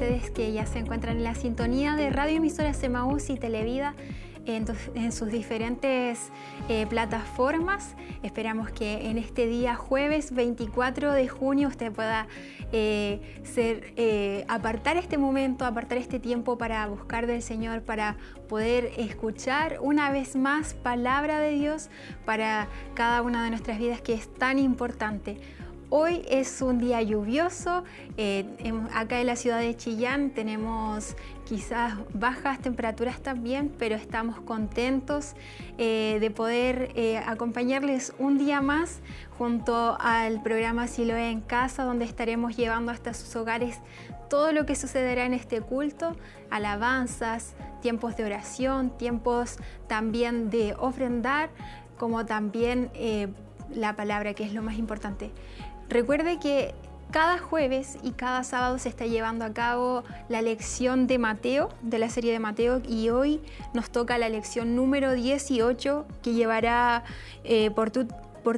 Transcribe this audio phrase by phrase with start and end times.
[0.00, 3.94] ustedes que ya se encuentran en la sintonía de Radio Emisora Semaús y Televida
[4.46, 6.30] en, sus diferentes
[6.70, 7.96] eh, plataformas.
[8.22, 12.28] Esperamos que en este día jueves 24 de junio usted pueda
[12.72, 18.16] eh, ser, eh, apartar este momento, apartar este tiempo para buscar del Señor, para
[18.48, 21.90] poder escuchar una vez más palabra de Dios
[22.24, 25.36] para cada una de nuestras vidas que es tan importante.
[25.92, 27.82] Hoy es un día lluvioso,
[28.16, 28.46] eh,
[28.94, 35.34] acá en la ciudad de Chillán tenemos quizás bajas temperaturas también, pero estamos contentos
[35.78, 39.00] eh, de poder eh, acompañarles un día más
[39.36, 43.80] junto al programa Siloé en Casa, donde estaremos llevando hasta sus hogares
[44.28, 46.14] todo lo que sucederá en este culto,
[46.50, 49.56] alabanzas, tiempos de oración, tiempos
[49.88, 51.50] también de ofrendar,
[51.98, 52.92] como también
[53.74, 55.32] la palabra, que es lo más importante.
[55.90, 56.72] Recuerde que
[57.10, 61.98] cada jueves y cada sábado se está llevando a cabo la lección de Mateo, de
[61.98, 63.40] la serie de Mateo, y hoy
[63.74, 67.02] nos toca la lección número 18 que llevará
[67.42, 67.90] eh, por,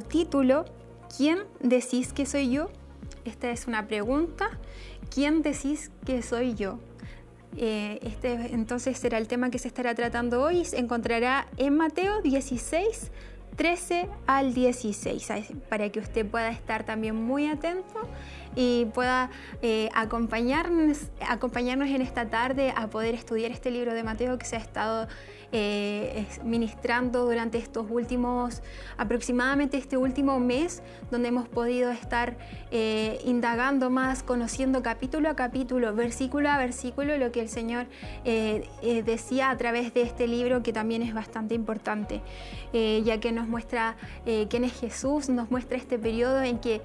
[0.03, 0.65] título
[1.17, 2.69] ¿Quién decís que soy yo?
[3.25, 4.51] Esta es una pregunta.
[5.09, 6.77] ¿Quién decís que soy yo?
[7.57, 10.65] Eh, este entonces será el tema que se estará tratando hoy.
[10.65, 13.11] Se encontrará en Mateo 16,
[13.55, 15.31] 13 al 16,
[15.69, 18.07] para que usted pueda estar también muy atento
[18.55, 19.29] y pueda
[19.61, 24.55] eh, acompañarnos, acompañarnos en esta tarde a poder estudiar este libro de Mateo que se
[24.55, 25.07] ha estado
[25.55, 28.63] eh, ministrando durante estos últimos,
[28.97, 32.37] aproximadamente este último mes, donde hemos podido estar
[32.71, 37.85] eh, indagando más, conociendo capítulo a capítulo, versículo a versículo, lo que el Señor
[38.25, 38.67] eh,
[39.05, 42.21] decía a través de este libro, que también es bastante importante,
[42.73, 43.95] ya que nos muestra
[44.49, 46.81] quién es Jesús, nos muestra este periodo en que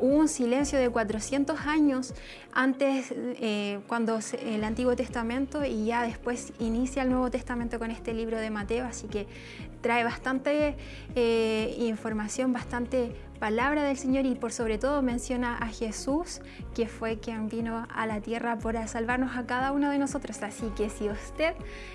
[0.00, 2.12] hubo un silencio de 400 años
[2.52, 3.14] antes,
[3.86, 8.50] cuando el Antiguo Testamento y ya después inicia el Nuevo Testamento con este libro de
[8.50, 9.26] Mateo, así que
[9.80, 10.76] trae bastante
[11.14, 16.42] eh, información, bastante palabra del Señor y por sobre todo menciona a Jesús,
[16.74, 20.42] que fue quien vino a la tierra para salvarnos a cada uno de nosotros.
[20.42, 21.54] Así que si usted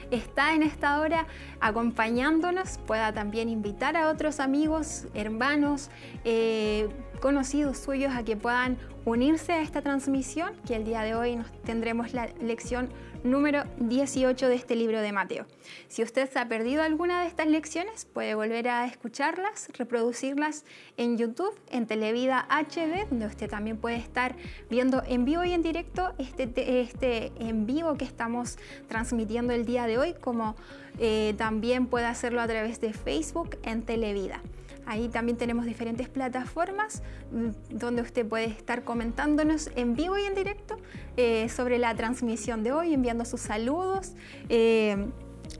[0.09, 1.27] está en esta hora
[1.59, 5.91] acompañándonos, pueda también invitar a otros amigos, hermanos,
[6.23, 6.89] eh,
[7.19, 11.51] conocidos suyos a que puedan unirse a esta transmisión, que el día de hoy nos
[11.63, 12.89] tendremos la lección
[13.25, 15.45] número 18 de este libro de Mateo.
[15.87, 20.63] Si usted se ha perdido alguna de estas lecciones, puede volver a escucharlas, reproducirlas
[20.97, 24.35] en YouTube, en Televida HD, donde usted también puede estar
[24.69, 29.87] viendo en vivo y en directo este, este en vivo que estamos transmitiendo el día
[29.87, 30.55] de hoy, como
[30.99, 34.41] eh, también puede hacerlo a través de Facebook en Televida.
[34.85, 37.01] Ahí también tenemos diferentes plataformas
[37.31, 40.77] mm, donde usted puede estar comentándonos en vivo y en directo
[41.17, 44.13] eh, sobre la transmisión de hoy, enviando sus saludos.
[44.49, 44.97] Eh,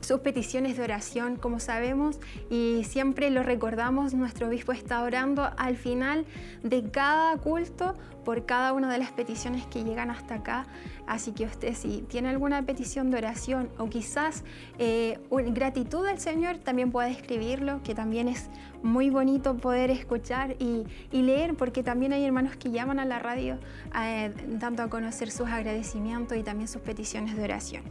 [0.00, 2.18] sus peticiones de oración, como sabemos,
[2.50, 6.26] y siempre lo recordamos, nuestro obispo está orando al final
[6.62, 7.94] de cada culto
[8.24, 10.66] por cada una de las peticiones que llegan hasta acá.
[11.06, 14.42] Así que usted si tiene alguna petición de oración o quizás
[14.78, 18.50] eh, gratitud al Señor, también puede escribirlo, que también es
[18.82, 23.58] muy bonito poder escuchar y, leer, porque también hay hermanos que llaman a la radio
[23.96, 27.82] eh, dando a conocer sus agradecimientos y también sus peticiones de oración.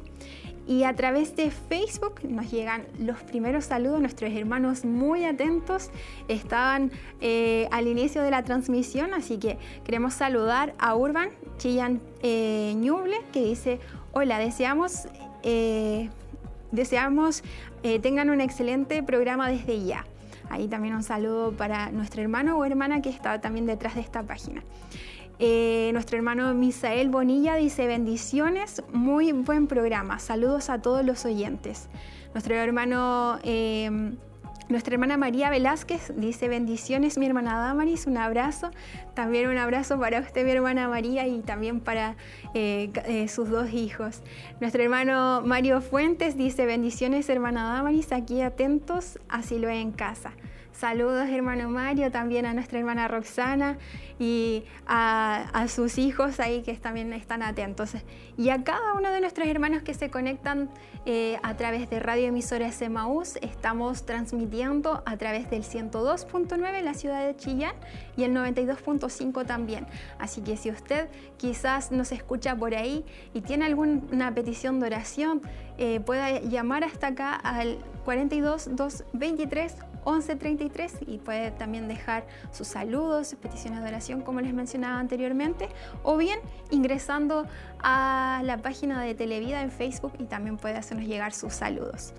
[0.68, 5.92] Y a través de Facebook nos llegan los primeros saludos, nuestros hermanos muy atentos
[6.28, 12.74] estaban eh, al inicio de la transmisión, así que queremos saludar a Urban Chillan eh,
[12.78, 13.80] Ñuble que dice,
[14.12, 15.08] hola, deseamos,
[15.44, 16.10] eh,
[16.72, 17.44] deseamos
[18.02, 20.06] tengan un excelente programa desde ya.
[20.50, 24.24] Ahí también un saludo para nuestro hermano o hermana que está también detrás de esta
[24.24, 24.64] página.
[25.38, 31.90] Eh, nuestro hermano Misael Bonilla dice bendiciones, muy buen programa, saludos a todos los oyentes.
[32.34, 34.14] Nuestro hermano, eh,
[34.70, 38.72] nuestra hermana María Velázquez dice bendiciones, mi hermana Damaris, un abrazo.
[39.14, 42.16] También un abrazo para usted, mi hermana María, y también para
[42.54, 44.24] eh, sus dos hijos.
[44.62, 50.32] Nuestro hermano Mario Fuentes dice bendiciones, hermana Damaris, aquí atentos, así lo en casa.
[50.78, 53.78] Saludos, hermano Mario, también a nuestra hermana Roxana
[54.20, 57.94] y a, sus hijos ahí que también están atentos.
[58.38, 60.70] Y a cada uno de nuestros hermanos que se conectan
[61.06, 66.94] eh, a través de Radio Emisora Semaús, estamos transmitiendo a través del 102.9 en la
[66.94, 67.76] ciudad de Chillán
[68.18, 69.88] y el 92.5 también.
[70.20, 71.08] Así que si usted
[71.38, 75.42] quizás nos escucha por ahí y tiene alguna petición de oración,
[75.78, 83.28] eh, pueda llamar hasta acá al 42 223 1133 y puede también dejar sus saludos,
[83.28, 85.70] sus peticiones de oración como les mencionaba anteriormente
[86.04, 86.40] o bien
[86.72, 87.46] ingresando
[87.80, 92.14] a la página de Televida en Facebook y también puede hacernos llegar sus saludos.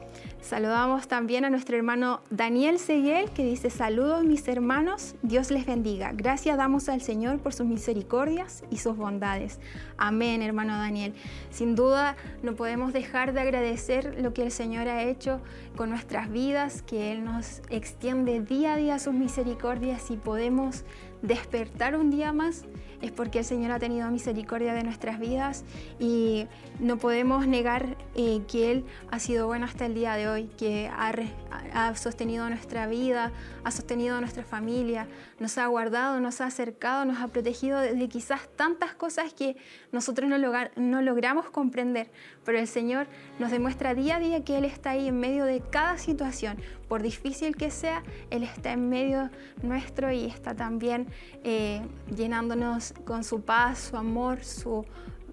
[0.47, 6.13] Saludamos también a nuestro hermano Daniel Seguel que dice saludos mis hermanos, Dios les bendiga.
[6.13, 9.59] Gracias damos al Señor por sus misericordias y sus bondades.
[9.97, 11.15] Amén, hermano Daniel.
[11.51, 12.15] Sin duda
[12.45, 15.41] no podemos dejar de agradecer lo que el Señor ha hecho
[15.77, 20.85] con nuestras vidas, que Él nos extiende día a día sus misericordias y podemos
[21.23, 22.67] despertar un día más
[23.03, 25.65] es porque el Señor ha tenido misericordia de nuestras vidas
[25.99, 26.47] y
[26.81, 30.89] no podemos negar eh, que Él ha sido bueno hasta el día de hoy, que
[30.89, 31.13] ha,
[31.73, 33.33] ha, sostenido nuestra vida,
[33.65, 35.07] ha sostenido nuestra familia,
[35.39, 39.57] nos ha guardado, nos ha acercado, nos ha protegido de, quizás tantas cosas que
[39.93, 40.39] nosotros no,
[40.77, 42.11] no logramos comprender,
[42.45, 43.07] pero el Señor
[43.39, 46.59] nos demuestra día a día que Él está ahí en medio de cada situación,
[46.89, 49.31] por difícil que sea, Él está en medio
[49.63, 51.09] nuestro y está también
[51.45, 51.83] eh,
[52.15, 54.85] llenándonos con su paz, su amor, su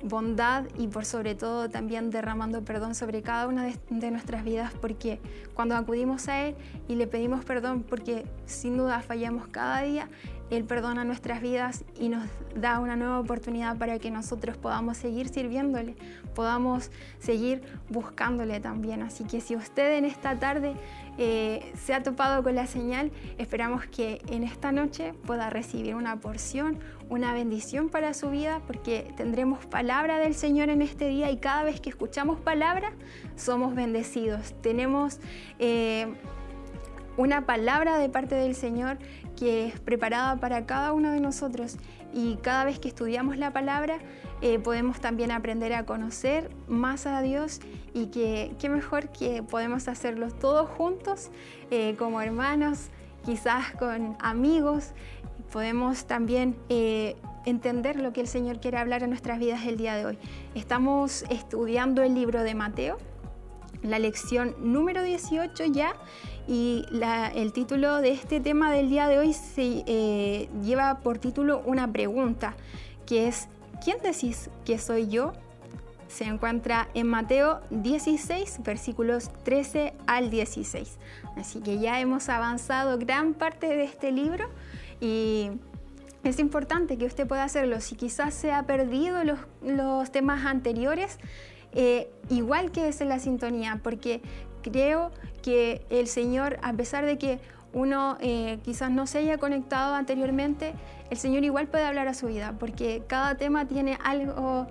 [0.03, 5.19] bondad y por sobre todo también derramando perdón sobre cada una de, nuestras vidas porque
[5.53, 6.55] cuando acudimos a Él
[6.87, 10.09] y le pedimos perdón porque sin duda fallamos cada día,
[10.49, 15.29] Él perdona nuestras vidas y nos da una nueva oportunidad para que nosotros podamos seguir
[15.29, 15.95] sirviéndole,
[16.35, 19.01] podamos seguir buscándole también.
[19.01, 20.75] Así que si usted en esta tarde
[21.17, 26.19] eh, se ha topado con la señal, esperamos que en esta noche pueda recibir una
[26.19, 26.79] porción,
[27.09, 31.63] una bendición para su vida, porque tendremos palabra del Señor en este día y cada
[31.63, 32.93] vez que escuchamos palabra,
[33.35, 34.53] somos bendecidos.
[34.61, 35.19] Tenemos
[35.59, 36.13] eh,
[37.17, 38.97] una palabra de parte del Señor
[39.35, 41.77] que es preparada para cada uno de nosotros
[42.13, 43.99] y cada vez que estudiamos la palabra
[44.41, 47.59] eh, podemos también aprender a conocer más a Dios
[47.93, 51.29] y que qué mejor que podemos hacerlo todos juntos
[51.71, 52.89] eh, como hermanos,
[53.23, 54.91] quizás con amigos,
[55.51, 59.95] podemos también eh, entender lo que el Señor quiere hablar en nuestras vidas el día
[59.95, 60.17] de hoy.
[60.55, 62.97] Estamos estudiando el libro de Mateo,
[63.83, 65.93] la lección número 18 ya,
[66.47, 66.85] y
[67.35, 71.91] el título de este tema del día de hoy se eh, lleva por título una
[71.91, 72.55] pregunta,
[73.05, 73.47] que es,
[73.83, 75.33] ¿quién decís que soy yo?
[76.13, 80.99] Se encuentra en Mateo 16, versículos 13 al 16.
[81.37, 84.47] Así que ya hemos avanzado gran parte de este libro
[85.01, 85.49] y
[86.23, 87.81] es importante que usted pueda hacerlo.
[87.81, 91.17] Si quizás se ha perdido los, temas anteriores,
[91.73, 94.21] eh, igual que es en la sintonía, porque
[94.61, 95.11] creo
[95.41, 97.39] que el Señor, a pesar de que
[97.73, 100.75] uno eh, quizás no se haya conectado anteriormente,
[101.09, 104.67] el Señor igual puede hablar a su vida, porque cada tema tiene algo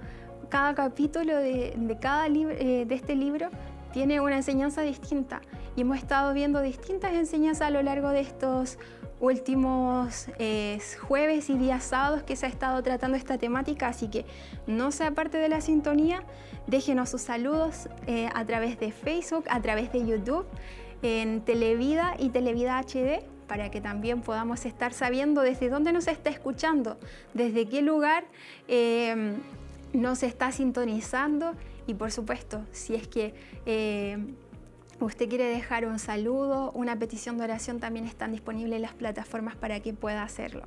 [0.52, 3.48] cada capítulo de, cada eh, de este libro
[3.90, 5.40] tiene una enseñanza distinta.
[5.76, 8.78] Y hemos estado viendo distintas enseñanzas a lo largo de estos
[9.18, 10.78] últimos eh,
[11.08, 14.26] jueves y días sábados que se ha estado tratando esta temática, así que
[14.66, 16.22] no sea parte de la sintonía,
[16.66, 20.44] déjenos sus saludos eh, a través de Facebook, a través de YouTube,
[21.00, 26.30] en Televida y Televida HD para que también podamos estar sabiendo desde dónde nos está
[26.30, 26.98] escuchando,
[27.32, 28.24] desde qué lugar
[29.92, 31.54] nos está sintonizando
[31.86, 33.34] y por supuesto, si es que
[33.66, 34.18] eh,
[35.00, 39.80] usted quiere dejar un saludo, una petición de oración, también están disponibles las plataformas para
[39.80, 40.62] que pueda hacerlo.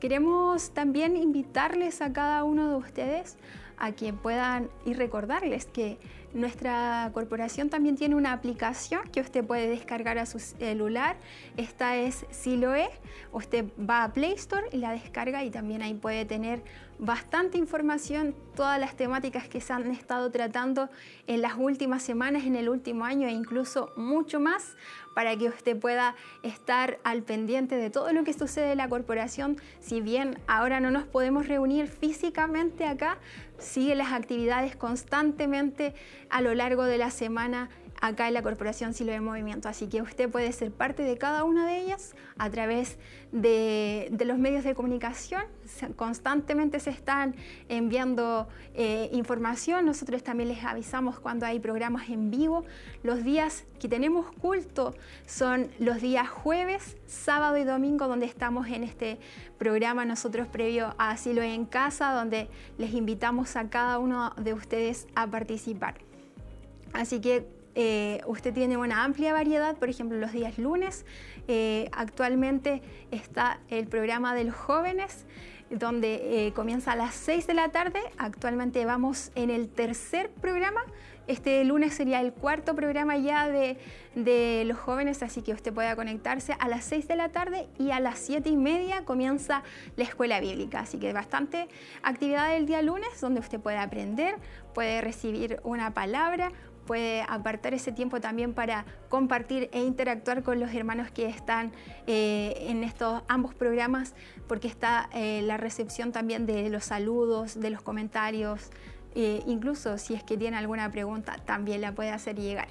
[0.00, 3.36] Queremos también invitarles a cada uno de ustedes
[3.78, 5.98] a que puedan y recordarles que
[6.32, 11.16] nuestra corporación también tiene una aplicación que usted puede descargar a su celular.
[11.56, 12.88] Esta es Siloe.
[13.32, 16.62] Usted va a Play Store y la descarga y también ahí puede tener
[16.98, 20.88] bastante información, todas las temáticas que se han estado tratando
[21.26, 24.76] en las últimas semanas, en el último año e incluso mucho más
[25.14, 29.56] para que usted pueda estar al pendiente de todo lo que sucede en la corporación.
[29.80, 33.18] Si bien ahora no nos podemos reunir físicamente acá,
[33.58, 35.94] sigue las actividades constantemente
[36.30, 37.70] a lo largo de la semana
[38.04, 39.66] acá en la Corporación Silo de Movimiento.
[39.66, 42.98] Así que usted puede ser parte de cada una de ellas a través
[43.32, 45.42] de, los medios de comunicación.
[45.96, 47.34] Constantemente se están
[47.70, 49.86] enviando eh, información.
[49.86, 52.64] Nosotros también les avisamos cuando hay programas en vivo.
[53.02, 54.94] Los días que tenemos culto
[55.24, 59.18] son los días jueves, sábado y domingo, donde estamos en este
[59.56, 65.06] programa nosotros previo a Asilo en Casa, donde les invitamos a cada uno de ustedes
[65.14, 65.94] a participar.
[66.92, 71.04] Así que eh, usted tiene una amplia variedad, por ejemplo, los días lunes.
[71.48, 75.26] Eh, actualmente está el programa de los jóvenes,
[75.70, 78.00] donde eh, comienza a las 6 de la tarde.
[78.18, 80.82] Actualmente vamos en el tercer programa
[81.26, 83.78] este lunes sería el cuarto programa ya de,
[84.14, 87.92] de, los jóvenes, así que usted pueda conectarse a las 6 de la tarde y
[87.92, 89.62] a las 7 y media comienza
[89.96, 90.80] la escuela bíblica.
[90.80, 91.68] Así que bastante
[92.02, 94.36] actividad el día lunes donde usted puede aprender,
[94.74, 96.52] puede recibir una palabra,
[96.84, 101.72] puede apartar ese tiempo también para compartir e interactuar con los hermanos que están
[102.06, 104.14] eh, en estos ambos programas,
[104.46, 108.70] porque está eh, la recepción también de los saludos, de los comentarios,
[109.14, 112.68] eh, incluso si es que tiene alguna pregunta, también la puede hacer llegar.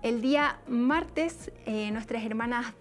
[0.00, 1.50] El día martes,
[1.90, 2.72] nuestras hermanas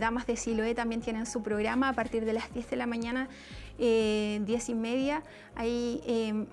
[0.00, 3.28] Damas de Siloé también tienen su programa a partir de las 10 de la mañana,
[3.78, 5.22] 10 y media.
[5.54, 6.02] Ahí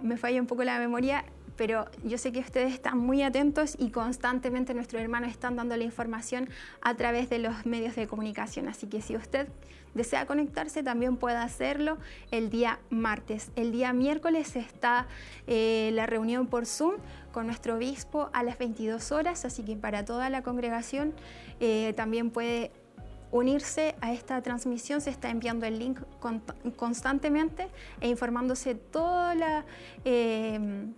[0.03, 1.25] me falla un poco la memoria
[1.55, 5.83] pero yo sé que ustedes están muy atentos y constantemente nuestros hermanos están dando la
[5.83, 6.49] información
[6.81, 8.67] a través de los medios de comunicación.
[8.67, 9.47] Así que si usted
[9.93, 11.97] desea conectarse, también puede hacerlo
[12.29, 13.51] el día martes.
[13.55, 15.07] El día miércoles está
[15.47, 16.95] eh, la reunión por Zoom
[17.31, 21.13] con nuestro obispo a las 22 horas, así que para toda la congregación
[21.59, 22.71] eh, también puede
[23.31, 25.99] unirse a esta transmisión, se está enviando el link
[26.77, 27.67] constantemente
[27.99, 29.65] e informándose toda la...
[30.05, 30.93] Eh,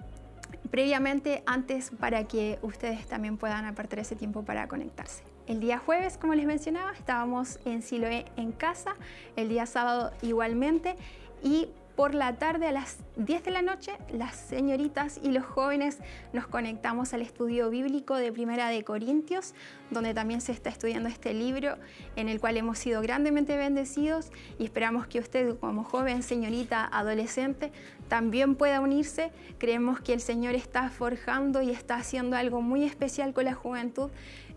[0.70, 5.24] previamente antes para que ustedes también puedan apartar ese tiempo para conectarse.
[5.48, 8.96] El día jueves, como les mencionaba, estábamos en Siloé en casa,
[9.36, 10.96] el día sábado igualmente
[11.42, 15.98] y por la tarde a las 10 de la noche, las señoritas y los jóvenes
[16.32, 19.56] nos conectamos al estudio bíblico de Primera de Corintios,
[19.90, 21.78] donde también se está estudiando este libro
[22.16, 27.72] en el cual hemos sido grandemente bendecidos y esperamos que usted como joven, señorita, adolescente,
[28.08, 29.32] también pueda unirse.
[29.58, 34.10] Creemos que el Señor está forjando y está haciendo algo muy especial con la juventud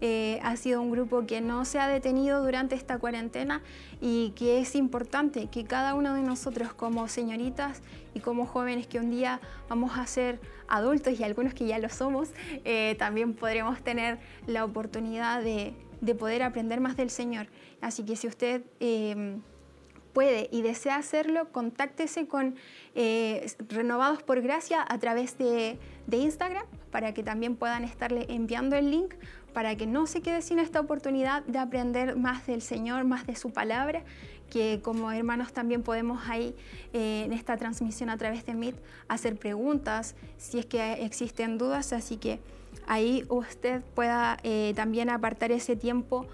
[0.03, 3.61] eh, ha sido un grupo que no se ha detenido durante esta cuarentena
[4.01, 7.83] y que es importante que cada uno de nosotros como señoritas
[8.15, 11.89] y como jóvenes que un día vamos a ser adultos y algunos que ya lo
[11.89, 12.31] somos,
[12.65, 15.75] eh, también podremos tener la oportunidad de,
[16.19, 17.47] poder aprender más del Señor.
[17.81, 18.63] Así que si usted...
[18.81, 19.39] Eh,
[20.13, 22.57] puede y desea hacerlo, contáctese con
[23.69, 28.91] Renovados por Gracia a través de, de, Instagram para que también puedan estarle enviando el
[28.91, 29.15] link
[29.53, 33.37] para que no se quede sin esta oportunidad de aprender más del Señor, más de
[33.37, 34.05] su palabra,
[34.51, 36.55] que como hermanos también podemos ahí
[36.93, 38.77] eh, en esta transmisión a través de Meet
[39.09, 42.41] hacer preguntas si es que existen dudas, así que
[42.87, 46.27] ahí usted pueda eh, también apartar ese tiempo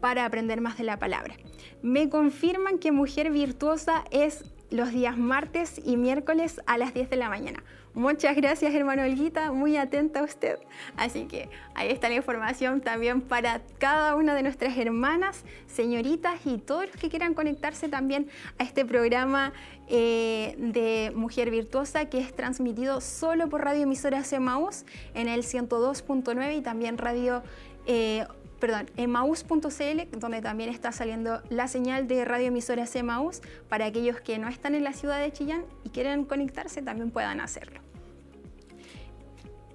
[0.00, 1.34] para aprender más de la palabra.
[1.82, 7.16] Me confirman que Mujer Virtuosa es los días martes y miércoles a las 10 de
[7.16, 7.62] la mañana.
[7.94, 10.58] Muchas gracias, hermano Olguita, muy atenta a usted.
[10.96, 16.56] Así que ahí está la información también para cada una de nuestras hermanas, señoritas y
[16.56, 19.52] todos los que quieran conectarse también a este programa
[19.88, 26.56] eh, de Mujer Virtuosa que es transmitido solo por Radio Emisora Maús en el 102.9
[26.56, 27.42] y también Radio
[27.86, 28.24] eh,
[28.62, 34.46] perdón, emaus.cl, donde también está saliendo la señal de radioemisora Emaus para aquellos que no
[34.48, 37.80] están en la ciudad de Chillán y quieren conectarse, también puedan hacerlo.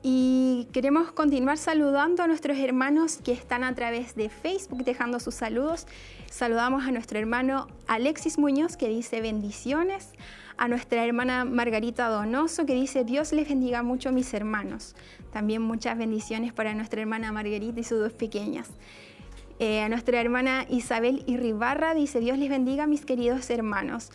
[0.03, 5.35] Y queremos continuar saludando a nuestros hermanos que están a través de Facebook dejando sus
[5.35, 5.85] saludos.
[6.31, 10.13] Saludamos a nuestro hermano Alexis Muñoz que dice bendiciones,
[10.57, 14.95] a nuestra hermana Margarita Donoso que dice Dios les bendiga mucho mis hermanos.
[15.31, 18.69] También muchas bendiciones para nuestra hermana Margarita y sus dos pequeñas.
[19.59, 24.11] Eh, a nuestra hermana Isabel Irribarra dice Dios les bendiga mis queridos hermanos.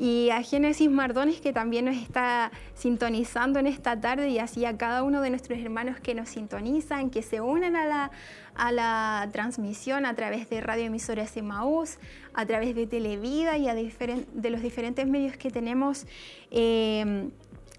[0.00, 4.78] Y a Génesis Mardones que también nos está sintonizando en esta tarde y así a
[4.78, 8.10] cada uno de nuestros hermanos que nos sintonizan, que se unen a la,
[8.54, 11.98] a la transmisión a través de Radio Emisoras Emaús,
[12.32, 16.06] a través de Televida y a de los diferentes medios que tenemos.
[16.50, 17.28] Eh,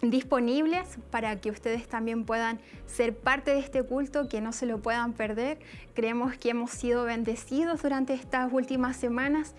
[0.02, 4.80] disponibles para que ustedes también puedan ser parte de este culto, que no se lo
[4.80, 5.60] puedan perder.
[5.94, 9.54] Creemos que hemos sido bendecidos durante estas últimas semanas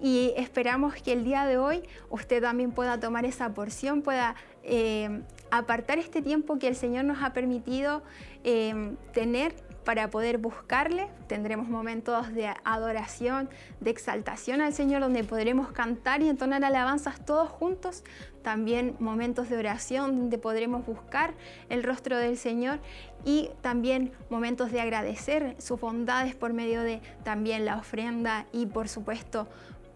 [0.00, 5.22] y esperamos que el día de hoy usted también pueda tomar esa porción, pueda eh,
[5.50, 8.02] apartar este tiempo que el Señor nos ha permitido
[8.44, 9.54] eh, tener
[9.88, 11.08] para poder buscarle.
[11.28, 13.48] Tendremos momentos de adoración,
[13.80, 18.04] de exaltación al Señor, donde podremos cantar y entonar alabanzas todos juntos.
[18.42, 21.32] También momentos de oración donde podremos buscar
[21.70, 22.80] el rostro del Señor
[23.24, 28.88] y también momentos de agradecer sus bondades por medio de también la ofrenda y por
[28.88, 29.48] supuesto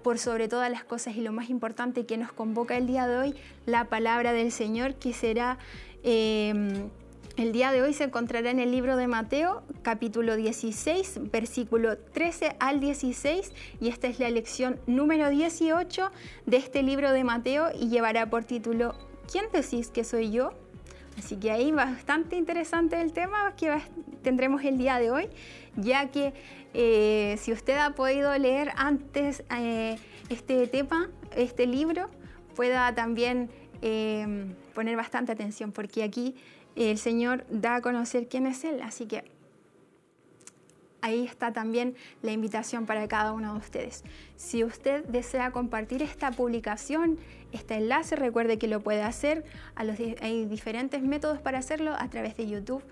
[0.02, 3.16] por sobre todas las cosas y lo más importante que nos convoca el día de
[3.16, 3.34] hoy,
[3.66, 5.58] la palabra del Señor que será...
[6.02, 6.88] Eh,
[7.38, 12.56] el día de hoy se encontrará en el libro de Mateo, capítulo 16, versículo 13
[12.60, 16.10] al 16, y esta es la lección número 18
[16.44, 18.94] de este libro de Mateo y llevará por título
[19.30, 20.52] ¿Quién decís que soy yo?
[21.16, 23.80] Así que ahí bastante interesante el tema que
[24.22, 25.28] tendremos el día de hoy,
[25.76, 26.34] ya que
[26.74, 29.98] eh, si usted ha podido leer antes eh,
[30.28, 32.08] este tema, este libro,
[32.54, 33.50] pueda también
[33.82, 36.34] eh, poner bastante atención, porque aquí
[36.76, 38.80] el Señor da a conocer quién es Él.
[38.82, 39.24] Así que
[41.02, 44.04] ahí está también la invitación para cada uno de ustedes.
[44.36, 47.18] Si usted desea compartir esta publicación,
[47.52, 49.44] este enlace, recuerde que lo puede hacer.
[49.76, 52.82] hay diferentes métodos para hacerlo a través de YouTube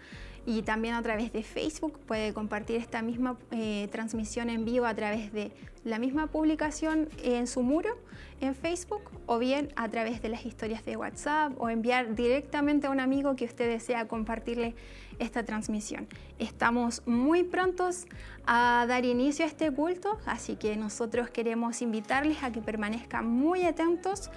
[0.46, 1.98] y también a través de Facebook.
[2.06, 5.52] Puede compartir esta misma eh, transmisión en vivo a través de
[5.84, 7.96] la misma publicación en su muro
[8.40, 12.90] en Facebook o bien a través de las historias de WhatsApp o enviar directamente a
[12.90, 14.74] un amigo que usted desea compartirle
[15.18, 16.08] esta transmisión.
[16.38, 18.06] Estamos muy prontos
[18.46, 23.64] a dar inicio a este culto, así que nosotros queremos invitarles a que permanezcan muy
[23.64, 24.30] atentos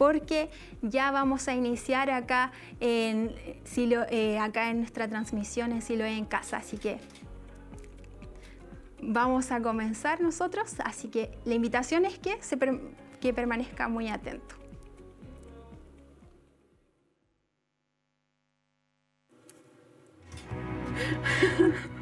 [0.00, 0.48] porque
[0.80, 3.34] ya vamos a iniciar acá en,
[3.76, 6.56] eh, acá en nuestra transmisión en Silo en Casa.
[6.56, 6.96] Así que
[9.02, 10.76] vamos a comenzar nosotros.
[10.86, 12.56] Así que la invitación es que, se
[13.20, 14.54] que permanezca muy atento.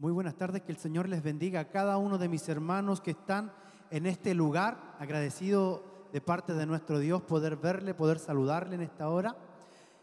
[0.00, 3.10] Muy buenas tardes, que el Señor les bendiga a cada uno de mis hermanos que
[3.10, 3.50] están
[3.90, 4.94] en este lugar.
[5.00, 9.36] Agradecido de parte de nuestro Dios poder verle, poder saludarle en esta hora.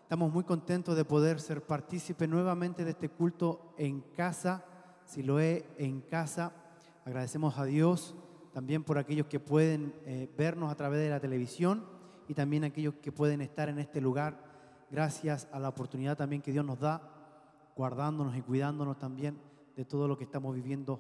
[0.02, 4.66] Estamos muy contentos de poder ser partícipe nuevamente de este culto en casa,
[5.06, 6.52] si lo es en casa.
[7.06, 8.16] Agradecemos a Dios
[8.52, 11.86] también por aquellos que pueden eh, vernos a través de la televisión
[12.28, 14.44] y también aquellos que pueden estar en este lugar.
[14.92, 17.02] Gracias a la oportunidad también que Dios nos da,
[17.78, 21.00] guardándonos y cuidándonos también de todo lo que estamos viviendo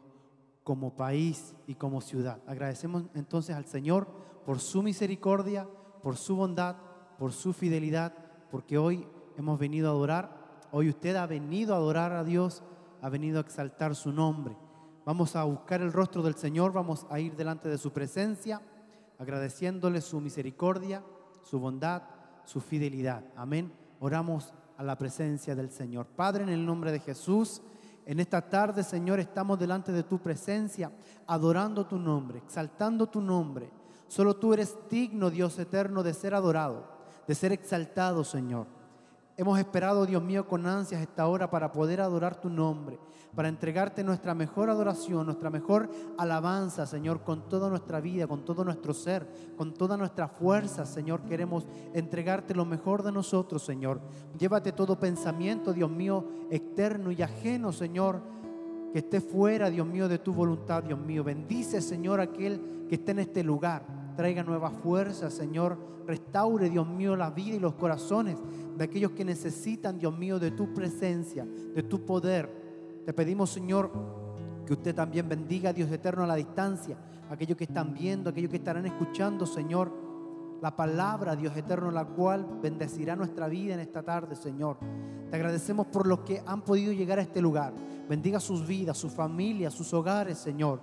[0.64, 2.42] como país y como ciudad.
[2.48, 4.08] Agradecemos entonces al Señor
[4.46, 5.68] por su misericordia,
[6.02, 6.76] por su bondad,
[7.18, 8.14] por su fidelidad,
[8.52, 9.08] porque hoy
[9.38, 12.64] hemos venido a adorar, hoy usted ha venido a adorar a Dios,
[13.02, 14.58] ha venido a exaltar su nombre.
[15.06, 18.62] Vamos a buscar el rostro del Señor, vamos a ir delante de su presencia,
[19.20, 21.04] agradeciéndole su misericordia,
[21.44, 22.04] su bondad,
[22.44, 23.24] su fidelidad.
[23.36, 23.72] Amén.
[24.00, 26.08] Oramos a la presencia del Señor.
[26.08, 27.62] Padre, en el nombre de Jesús,
[28.06, 30.92] en esta tarde, Señor, estamos delante de tu presencia,
[31.26, 33.70] adorando tu nombre, exaltando tu nombre.
[34.08, 36.88] Solo tú eres digno, Dios eterno, de ser adorado,
[37.28, 38.68] de ser exaltado, Señor.
[39.38, 42.98] Hemos esperado, Dios mío, con ansias esta hora para poder adorar tu nombre,
[43.36, 48.64] para entregarte nuestra mejor adoración, nuestra mejor alabanza, Señor, con toda nuestra vida, con todo
[48.64, 51.24] nuestro ser, con toda nuestra fuerza, Señor.
[51.24, 54.00] Queremos entregarte lo mejor de nosotros, Señor.
[54.40, 58.22] Llévate todo pensamiento, Dios mío, eterno y ajeno, Señor,
[58.94, 61.26] que esté fuera, Dios mío, de tu voluntad, Dios mío.
[61.26, 63.86] Bendice, Señor, aquel que esté en este lugar.
[64.16, 65.78] Traiga nueva fuerza, Señor.
[66.06, 68.38] Restaure, Dios mío, la vida y los corazones
[68.78, 73.02] de aquellos que necesitan, Dios mío, de tu presencia, de tu poder.
[73.06, 73.92] Te pedimos, Señor,
[74.66, 76.98] que usted también bendiga, Dios eterno, a la distancia,
[77.30, 79.92] aquellos que están viendo, aquellos que estarán escuchando, Señor,
[80.62, 84.78] la palabra, Dios eterno, la cual bendecirá nuestra vida en esta tarde, Señor.
[85.30, 87.74] Te agradecemos por los que han podido llegar a este lugar.
[88.10, 90.80] Bendiga sus vidas, sus familias, sus hogares, Señor.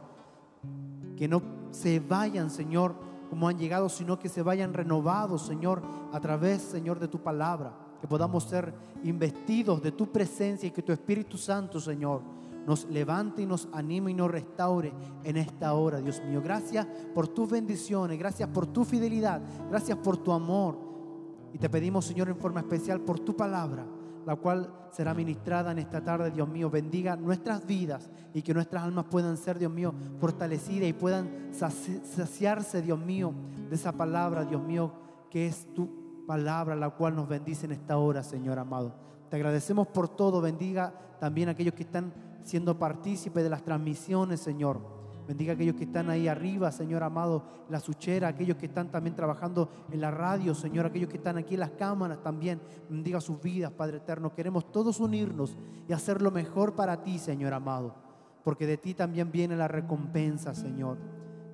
[1.16, 2.94] Que no se vayan, Señor,
[3.28, 5.82] como han llegado, sino que se vayan renovados, Señor,
[6.12, 10.82] a través, Señor, de tu palabra que podamos ser investidos de tu presencia y que
[10.82, 12.20] tu Espíritu Santo, Señor,
[12.66, 16.42] nos levante y nos anime y nos restaure en esta hora, Dios mío.
[16.42, 20.76] Gracias por tus bendiciones, gracias por tu fidelidad, gracias por tu amor.
[21.52, 23.86] Y te pedimos, Señor, en forma especial por tu palabra,
[24.26, 26.70] la cual será ministrada en esta tarde, Dios mío.
[26.70, 32.82] Bendiga nuestras vidas y que nuestras almas puedan ser, Dios mío, fortalecidas y puedan saciarse,
[32.82, 33.32] Dios mío,
[33.68, 34.92] de esa palabra, Dios mío,
[35.30, 38.94] que es tu palabra la cual nos bendice en esta hora, Señor amado.
[39.28, 40.40] Te agradecemos por todo.
[40.40, 42.12] Bendiga también a aquellos que están
[42.44, 45.01] siendo partícipes de las transmisiones, Señor.
[45.32, 49.16] Bendiga a aquellos que están ahí arriba, Señor amado, la suchera, aquellos que están también
[49.16, 52.60] trabajando en la radio, Señor, aquellos que están aquí en las cámaras también.
[52.90, 54.34] Bendiga sus vidas, Padre eterno.
[54.34, 55.56] Queremos todos unirnos
[55.88, 57.94] y hacer lo mejor para ti, Señor amado,
[58.44, 60.98] porque de ti también viene la recompensa, Señor.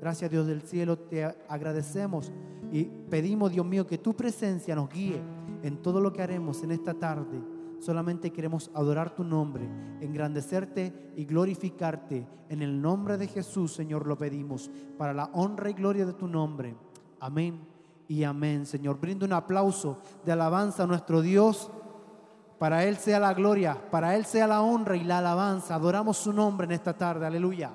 [0.01, 2.33] Gracias Dios del cielo, te agradecemos
[2.73, 5.23] y pedimos, Dios mío, que tu presencia nos guíe
[5.63, 7.41] en todo lo que haremos en esta tarde,
[7.81, 9.69] solamente queremos adorar tu nombre,
[10.01, 12.27] engrandecerte y glorificarte.
[12.49, 16.27] En el nombre de Jesús, Señor, lo pedimos, para la honra y gloria de tu
[16.27, 16.77] nombre.
[17.21, 17.61] Amén
[18.09, 18.99] y amén, Señor.
[19.01, 21.71] Brindo un aplauso de alabanza a nuestro Dios.
[22.59, 25.77] Para Él sea la gloria, para Él sea la honra y la alabanza.
[25.77, 27.25] Adoramos su nombre en esta tarde.
[27.25, 27.71] Aleluya.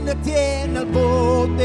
[0.00, 1.60] quien detiene al poderoso.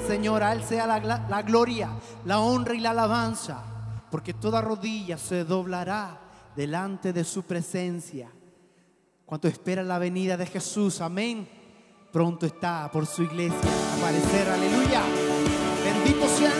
[0.00, 1.90] Sea la, gloria,
[2.24, 3.62] la honra y la alabanza,
[4.10, 6.20] porque toda rodilla se doblará
[6.56, 8.30] delante de su presencia.
[9.26, 11.48] Cuanto espera la venida de Jesús, amén.
[12.12, 15.02] Pronto está por su iglesia a aparecer, aleluya.
[15.84, 16.51] Bendito sea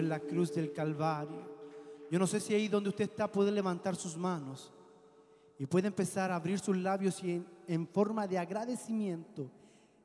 [0.00, 1.48] en la cruz del Calvario.
[2.10, 4.72] Yo no sé si ahí donde usted está puede levantar sus manos
[5.58, 9.50] y puede empezar a abrir sus labios y en, forma de agradecimiento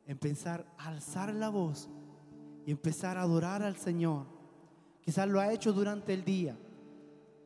[0.05, 1.89] empezar a alzar la voz
[2.65, 4.25] y empezar a adorar al Señor.
[5.01, 6.57] Quizás lo ha hecho durante el día,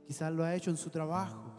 [0.05, 1.53] quizás lo ha hecho en su trabajo,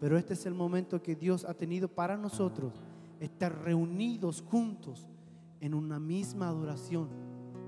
[0.00, 2.72] pero este es el momento que Dios ha tenido para nosotros,
[3.20, 5.06] estar reunidos juntos
[5.60, 7.08] en una misma adoración,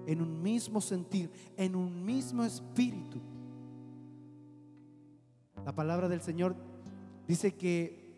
[0.08, 3.20] en un mismo sentir, en un mismo espíritu.
[5.66, 6.56] La palabra del Señor
[7.26, 8.08] dice que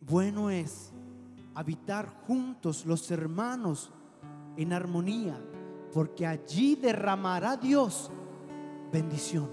[0.00, 0.90] bueno es
[1.54, 3.92] habitar juntos los hermanos
[4.56, 5.40] en armonía,
[5.92, 8.10] porque allí derramará Dios
[8.92, 9.48] bendición.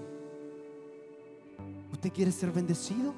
[1.92, 3.14] ¿Usted quiere ser bendecido?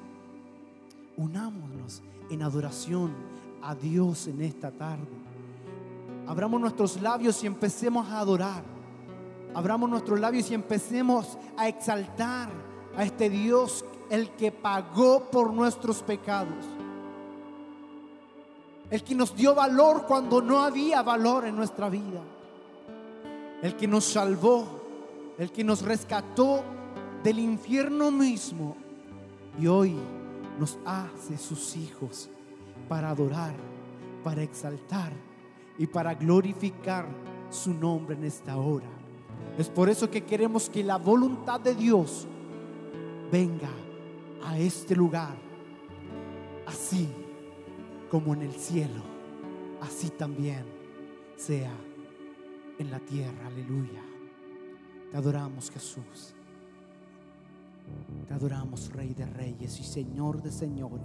[1.17, 3.13] Unámonos en adoración
[3.63, 5.32] a Dios en esta tarde.
[6.27, 8.63] Abramos nuestros labios y empecemos a adorar.
[9.53, 12.49] Abramos nuestros labios y empecemos a exaltar
[12.95, 16.65] a este Dios, el que pagó por nuestros pecados.
[18.89, 22.21] El que nos dio valor cuando no había valor en nuestra vida.
[23.61, 24.81] El que nos salvó.
[25.37, 26.63] El que nos rescató
[27.23, 28.77] del infierno mismo.
[29.59, 29.95] Y hoy
[30.57, 32.29] nos hace sus hijos
[32.87, 33.53] para adorar,
[34.23, 35.11] para exaltar
[35.77, 37.07] y para glorificar
[37.49, 38.89] su nombre en esta hora.
[39.57, 42.27] Es por eso que queremos que la voluntad de Dios
[43.31, 43.69] venga
[44.43, 45.35] a este lugar,
[46.65, 47.09] así
[48.09, 49.01] como en el cielo,
[49.81, 50.65] así también
[51.35, 51.71] sea
[52.77, 53.47] en la tierra.
[53.47, 54.03] Aleluya.
[55.11, 56.33] Te adoramos Jesús.
[58.27, 61.01] Te adoramos Rey de Reyes y Señor de Señores.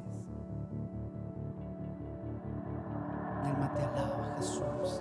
[3.44, 5.00] Alma te alaba Jesús.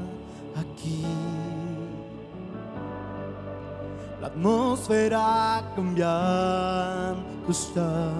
[4.31, 8.11] atmósfera cambiando está.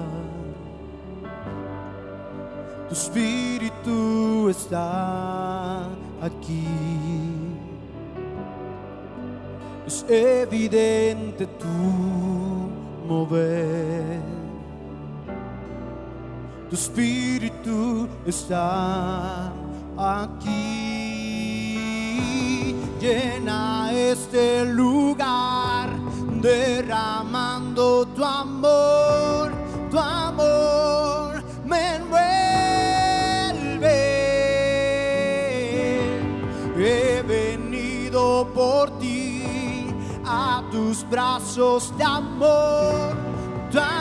[2.89, 5.87] Tu espíritu está
[6.21, 6.67] aquí.
[9.87, 11.67] Es evidente tu
[13.07, 14.19] mover.
[16.69, 19.53] Tu espíritu está
[19.97, 21.21] aquí.
[22.99, 25.60] Llena este lugar
[26.41, 29.51] derramando tu amor,
[29.89, 32.31] tu amor me envuelve.
[36.75, 39.87] He venido por ti
[40.25, 43.15] a tus brazos de amor,
[43.71, 44.00] tu amor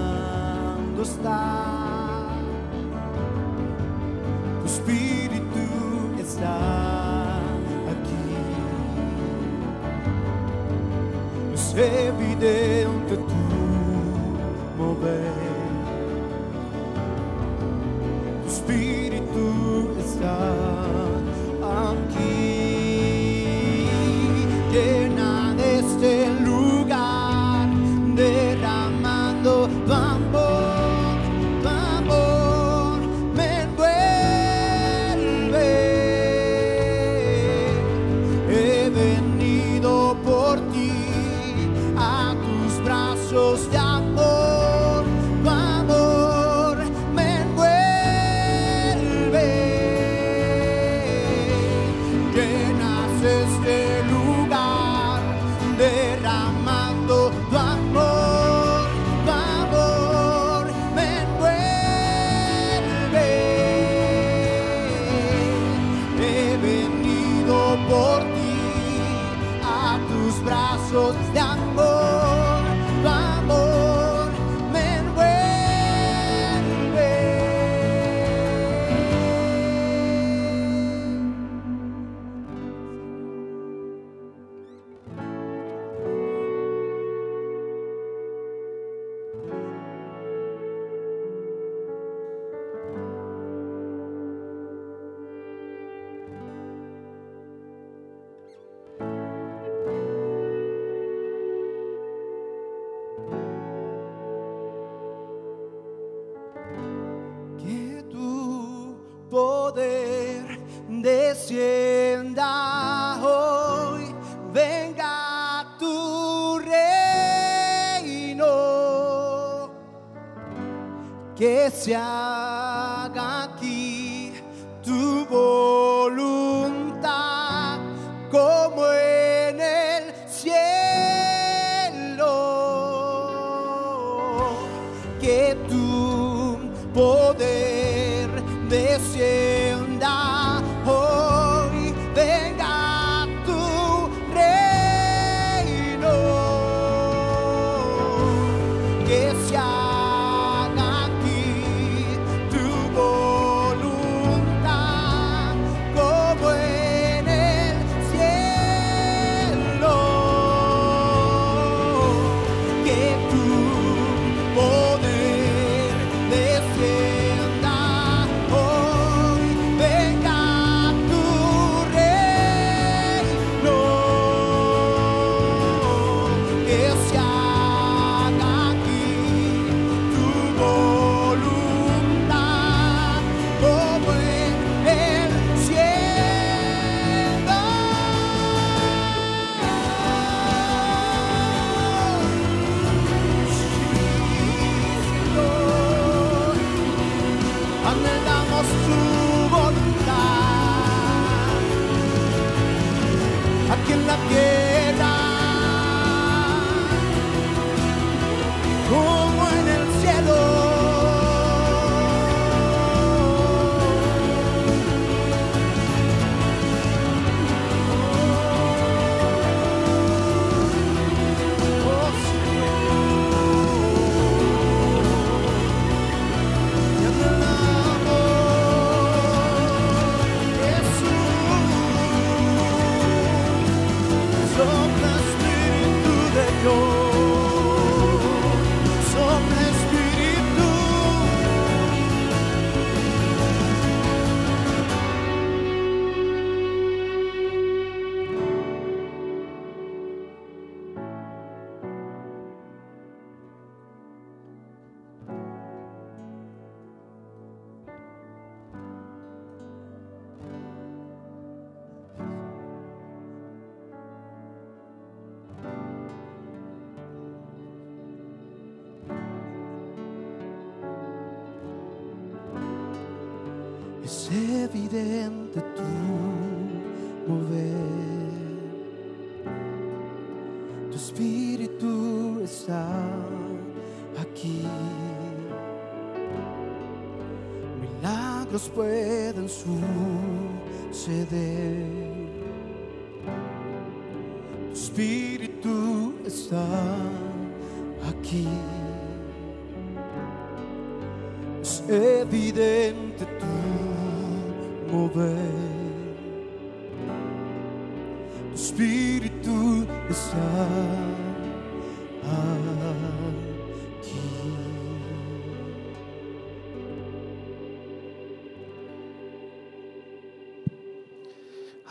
[1.21, 2.27] está.
[4.61, 5.65] Tu espíritu
[6.19, 7.37] está
[7.93, 8.25] aquí.
[11.53, 12.90] Es evidente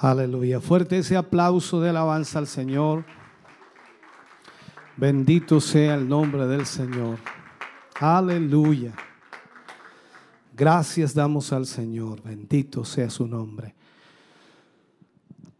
[0.03, 0.61] Aleluya.
[0.61, 3.05] Fuerte ese aplauso de alabanza al Señor.
[4.96, 7.18] Bendito sea el nombre del Señor.
[8.01, 8.94] Aleluya.
[10.57, 12.22] Gracias damos al Señor.
[12.22, 13.74] Bendito sea su nombre.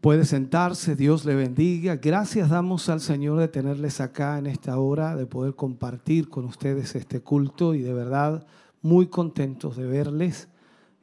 [0.01, 1.97] Puede sentarse, Dios le bendiga.
[1.97, 6.95] Gracias damos al Señor de tenerles acá en esta hora, de poder compartir con ustedes
[6.95, 8.47] este culto y de verdad
[8.81, 10.47] muy contentos de verles,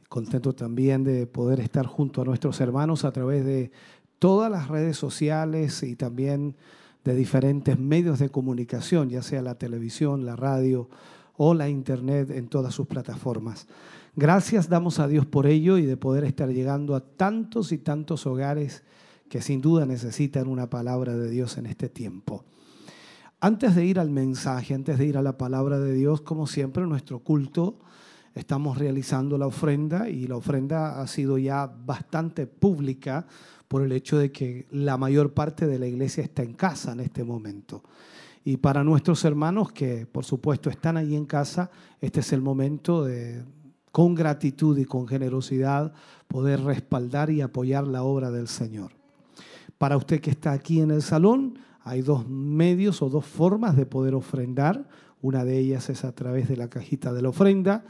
[0.09, 3.70] contentos también de poder estar junto a nuestros hermanos a través de
[4.18, 6.56] todas las redes sociales y también
[7.04, 10.88] de diferentes medios de comunicación, ya sea la televisión, la radio
[11.36, 13.66] o la internet en todas sus plataformas.
[14.16, 18.26] Gracias damos a Dios por ello y de poder estar llegando a tantos y tantos
[18.26, 18.82] hogares
[19.28, 22.44] que sin duda necesitan una palabra de Dios en este tiempo.
[23.40, 26.84] Antes de ir al mensaje, antes de ir a la palabra de Dios, como siempre,
[26.86, 27.78] nuestro culto,
[28.35, 33.26] estamos realizando la ofrenda y la ofrenda ha sido ya bastante pública
[33.66, 37.01] por el hecho de que la mayor parte de la iglesia está en casa en
[37.01, 37.83] este momento.
[38.45, 41.70] Y para nuestros hermanos que por supuesto están ahí en casa,
[42.01, 43.45] este es el momento de
[43.93, 45.93] con gratitud y con generosidad
[46.29, 48.93] poder respaldar y apoyar la obra del Señor.
[49.76, 53.87] Para usted que está aquí en el salón, hay dos medios o dos formas de
[53.87, 54.89] poder ofrendar.
[55.20, 57.85] Una de ellas es a través de la cajita de la ofrenda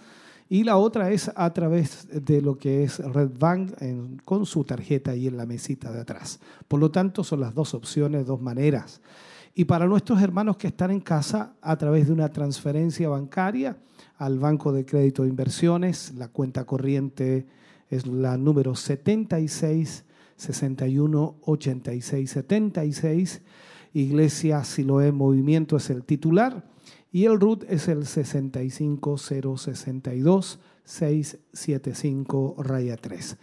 [0.48, 3.72] y la otra es a través de lo que es Red Bank
[4.24, 6.40] con su tarjeta ahí en la mesita de atrás.
[6.66, 9.00] Por lo tanto, son las dos opciones, dos maneras.
[9.54, 13.76] Y para nuestros hermanos que están en casa, a través de una transferencia bancaria,
[14.18, 16.12] al Banco de Crédito de Inversiones.
[16.16, 17.46] La cuenta corriente
[17.88, 20.04] es la número 76
[20.36, 23.42] 61 86 76.
[23.94, 26.64] Iglesia Siloé Movimiento es el titular
[27.10, 33.36] y el RUT es el 65062 675 raya 3.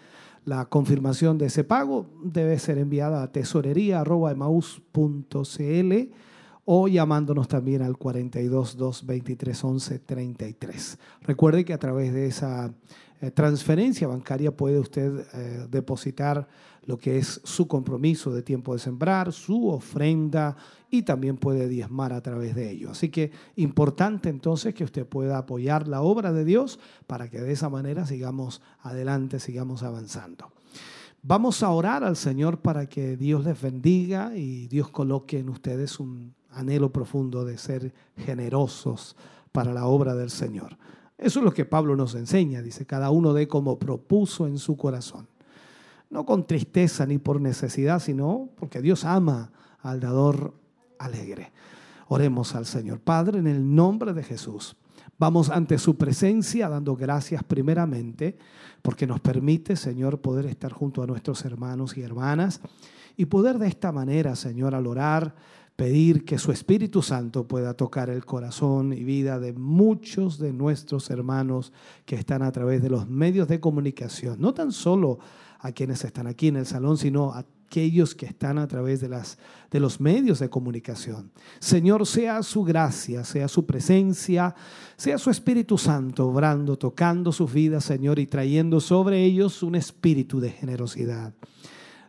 [0.45, 5.93] La confirmación de ese pago debe ser enviada a tesorería.emaus.cl
[6.65, 10.99] o llamándonos también al 42 223 11 33.
[11.21, 12.73] Recuerde que a través de esa
[13.21, 16.47] eh, transferencia bancaria puede usted eh, depositar
[16.85, 20.55] lo que es su compromiso de tiempo de sembrar, su ofrenda
[20.89, 22.91] y también puede diezmar a través de ello.
[22.91, 27.51] Así que importante entonces que usted pueda apoyar la obra de Dios para que de
[27.51, 30.51] esa manera sigamos adelante, sigamos avanzando.
[31.21, 35.99] Vamos a orar al Señor para que Dios les bendiga y Dios coloque en ustedes
[35.99, 39.15] un anhelo profundo de ser generosos
[39.51, 40.77] para la obra del Señor.
[41.17, 44.77] Eso es lo que Pablo nos enseña, dice, cada uno de como propuso en su
[44.77, 45.27] corazón.
[46.09, 50.53] No con tristeza ni por necesidad, sino porque Dios ama al dador
[50.99, 51.51] alegre.
[52.07, 52.99] Oremos al Señor.
[52.99, 54.75] Padre, en el nombre de Jesús,
[55.17, 58.37] vamos ante su presencia dando gracias primeramente
[58.81, 62.61] porque nos permite, Señor, poder estar junto a nuestros hermanos y hermanas
[63.17, 65.35] y poder de esta manera, Señor, al orar,
[65.75, 71.09] pedir que su Espíritu Santo pueda tocar el corazón y vida de muchos de nuestros
[71.09, 71.73] hermanos
[72.05, 75.19] que están a través de los medios de comunicación, no tan solo
[75.59, 79.09] a quienes están aquí en el salón, sino a aquellos que están a través de,
[79.09, 79.37] las,
[79.71, 81.31] de los medios de comunicación.
[81.59, 84.55] Señor, sea su gracia, sea su presencia,
[84.95, 90.39] sea su Espíritu Santo obrando, tocando sus vidas, Señor, y trayendo sobre ellos un espíritu
[90.39, 91.33] de generosidad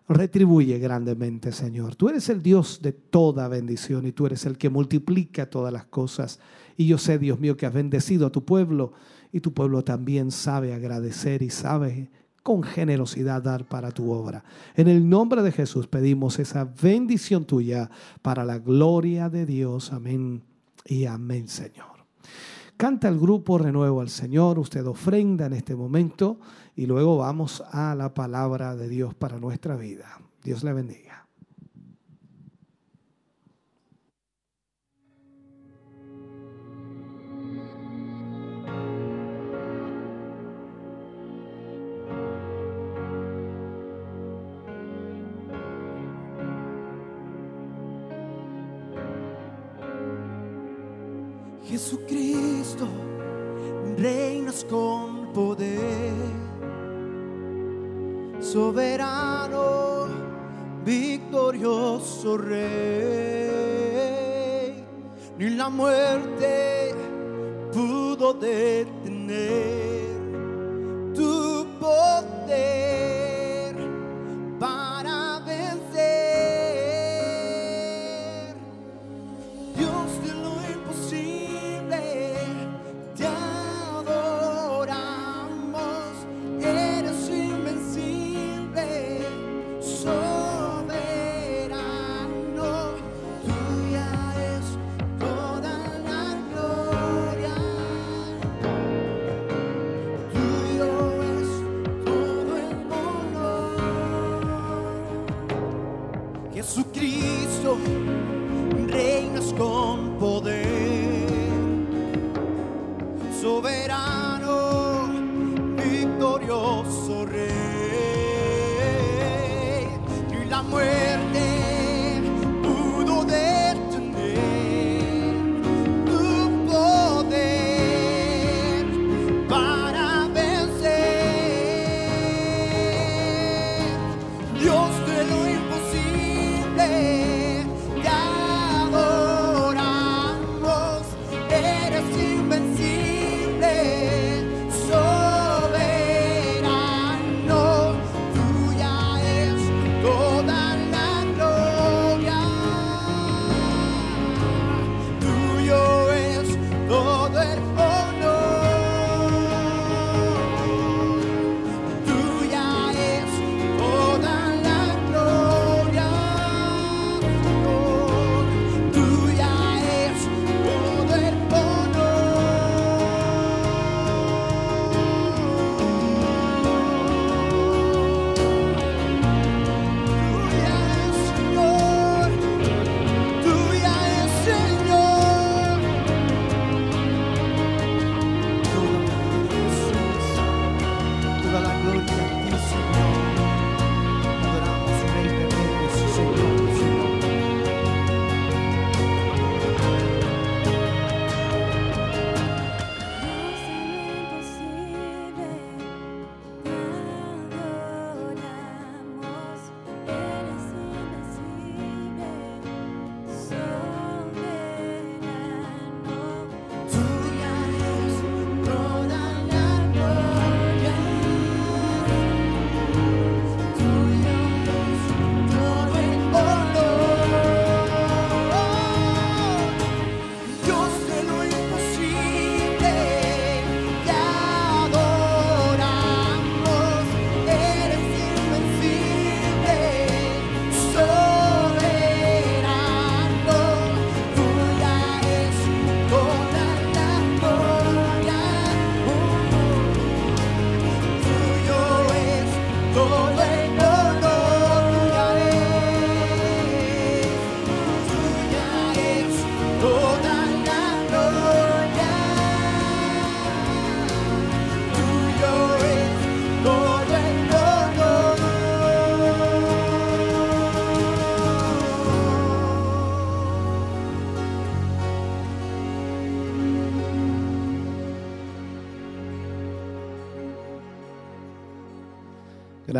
[0.09, 1.97] retribuye grandemente, Señor.
[1.97, 5.87] Tú eres el Dios de toda bendición y tú eres el que multiplica todas las
[5.87, 6.39] cosas.
[6.77, 8.93] Y yo sé, Dios mío, que has bendecido a tu pueblo
[9.33, 12.11] y tu pueblo también sabe agradecer y sabe
[12.47, 14.45] con generosidad dar para tu obra.
[14.77, 17.91] En el nombre de Jesús pedimos esa bendición tuya
[18.23, 19.93] para la gloria de Dios.
[19.93, 20.45] Amén
[20.85, 22.07] y amén, Señor.
[22.77, 26.39] Canta el grupo Renuevo al Señor, usted ofrenda en este momento
[26.77, 30.07] y luego vamos a la palabra de Dios para nuestra vida.
[30.45, 31.06] Dios le bendiga.
[51.77, 52.89] Jesucristo,
[53.99, 56.15] reinas con poder,
[58.41, 60.07] soberano,
[60.83, 62.63] victorioso rey,
[65.37, 66.95] ni la muerte
[67.75, 68.96] pudo detener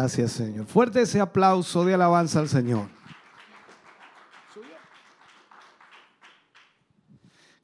[0.07, 0.67] Gracias, Señor.
[0.67, 2.89] Fuerte ese aplauso de alabanza al Señor.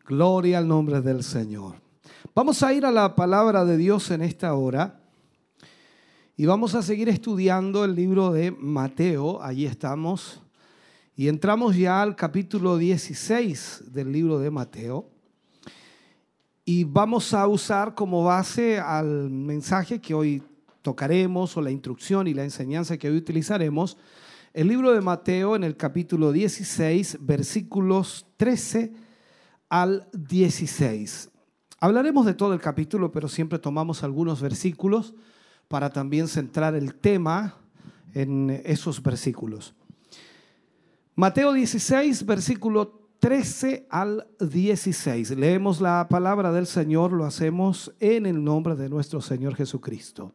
[0.05, 1.77] Gloria al nombre del Señor.
[2.35, 4.99] Vamos a ir a la palabra de Dios en esta hora
[6.37, 9.41] y vamos a seguir estudiando el libro de Mateo.
[9.41, 10.43] Allí estamos.
[11.15, 15.09] Y entramos ya al capítulo 16 del libro de Mateo.
[16.65, 20.43] Y vamos a usar como base al mensaje que hoy
[20.83, 23.97] tocaremos o la instrucción y la enseñanza que hoy utilizaremos,
[24.53, 28.93] el libro de Mateo en el capítulo 16, versículos 13
[29.71, 31.31] al 16.
[31.81, 35.15] Hablaremos de todo el capítulo, pero siempre tomamos algunos versículos
[35.69, 37.57] para también centrar el tema
[38.13, 39.75] en esos versículos.
[41.15, 45.31] Mateo 16, versículo 13 al 16.
[45.31, 50.35] Leemos la palabra del Señor, lo hacemos en el nombre de nuestro Señor Jesucristo.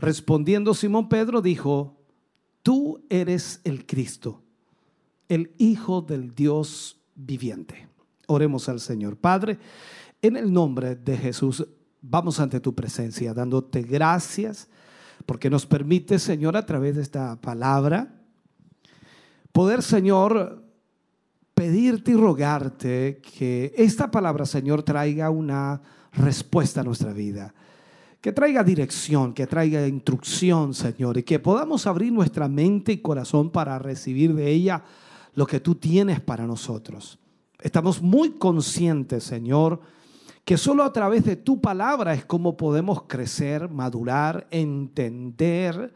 [0.00, 1.96] Respondiendo Simón Pedro dijo,
[2.62, 4.42] tú eres el Cristo,
[5.28, 7.88] el Hijo del Dios viviente.
[8.26, 9.16] Oremos al Señor.
[9.16, 9.58] Padre,
[10.22, 11.66] en el nombre de Jesús,
[12.00, 14.68] vamos ante tu presencia dándote gracias
[15.26, 18.14] porque nos permite, Señor, a través de esta palabra,
[19.52, 20.64] poder, Señor,
[21.54, 25.82] pedirte y rogarte que esta palabra, Señor, traiga una
[26.12, 27.52] respuesta a nuestra vida
[28.20, 33.50] que traiga dirección, que traiga instrucción, Señor, y que podamos abrir nuestra mente y corazón
[33.50, 34.82] para recibir de ella
[35.34, 37.18] lo que tú tienes para nosotros.
[37.60, 39.80] Estamos muy conscientes, Señor,
[40.44, 45.92] que solo a través de tu palabra es como podemos crecer, madurar, entender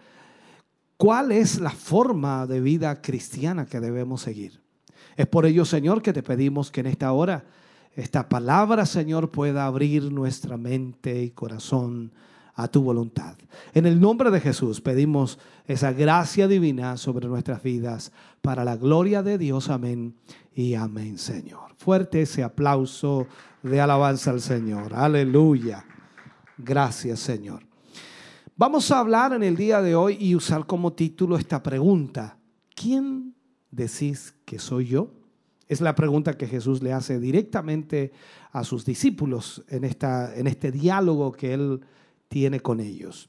[0.97, 4.61] cuál es la forma de vida cristiana que debemos seguir.
[5.17, 7.45] Es por ello, Señor, que te pedimos que en esta hora
[7.95, 12.13] esta palabra, Señor, pueda abrir nuestra mente y corazón
[12.55, 13.37] a tu voluntad.
[13.75, 19.23] En el nombre de Jesús pedimos esa gracia divina sobre nuestras vidas para la gloria
[19.23, 19.69] de Dios.
[19.69, 20.15] Amén
[20.55, 21.75] y amén, Señor.
[21.77, 23.27] Fuerte ese aplauso
[23.63, 24.95] de alabanza al Señor.
[24.95, 25.85] Aleluya.
[26.59, 27.63] Gracias, Señor.
[28.57, 32.37] Vamos a hablar en el día de hoy y usar como título esta pregunta.
[32.75, 33.35] ¿Quién
[33.71, 35.22] decís que soy yo?
[35.69, 38.13] Es la pregunta que Jesús le hace directamente
[38.51, 41.81] a sus discípulos en, esta, en este diálogo que él
[42.29, 43.29] tiene con ellos.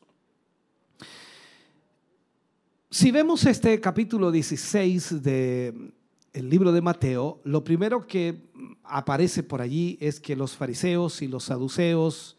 [2.89, 5.93] Si vemos este capítulo 16 del
[6.33, 8.41] el libro de Mateo, lo primero que
[8.83, 12.37] aparece por allí es que los fariseos y los saduceos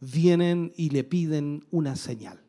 [0.00, 2.40] vienen y le piden una señal.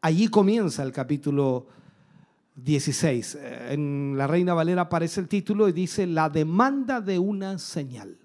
[0.00, 1.78] Allí comienza el capítulo 16.
[2.66, 8.18] Eh, en la Reina Valera aparece el título y dice la demanda de una señal.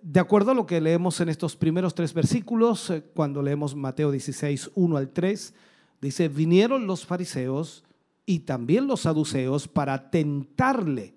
[0.00, 4.10] De acuerdo a lo que leemos en estos primeros tres versículos, eh, cuando leemos Mateo
[4.10, 5.54] 16, 1 al 3,
[6.00, 7.84] dice, vinieron los fariseos
[8.24, 11.14] y también los saduceos para tentarle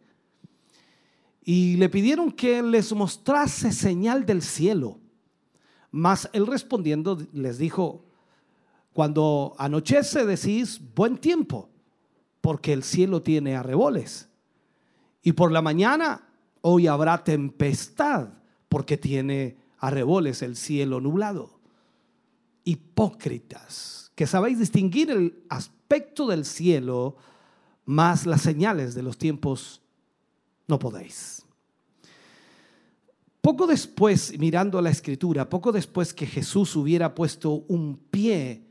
[1.45, 4.99] y le pidieron que les mostrase señal del cielo.
[5.91, 8.05] Mas él respondiendo les dijo,
[8.93, 11.72] cuando anochece decís buen tiempo
[12.43, 14.27] porque el cielo tiene arreboles.
[15.21, 16.27] Y por la mañana
[16.59, 18.33] hoy habrá tempestad,
[18.67, 21.61] porque tiene arreboles el cielo nublado.
[22.65, 27.15] Hipócritas, que sabéis distinguir el aspecto del cielo,
[27.85, 29.81] más las señales de los tiempos
[30.67, 31.45] no podéis.
[33.39, 38.65] Poco después, mirando la escritura, poco después que Jesús hubiera puesto un pie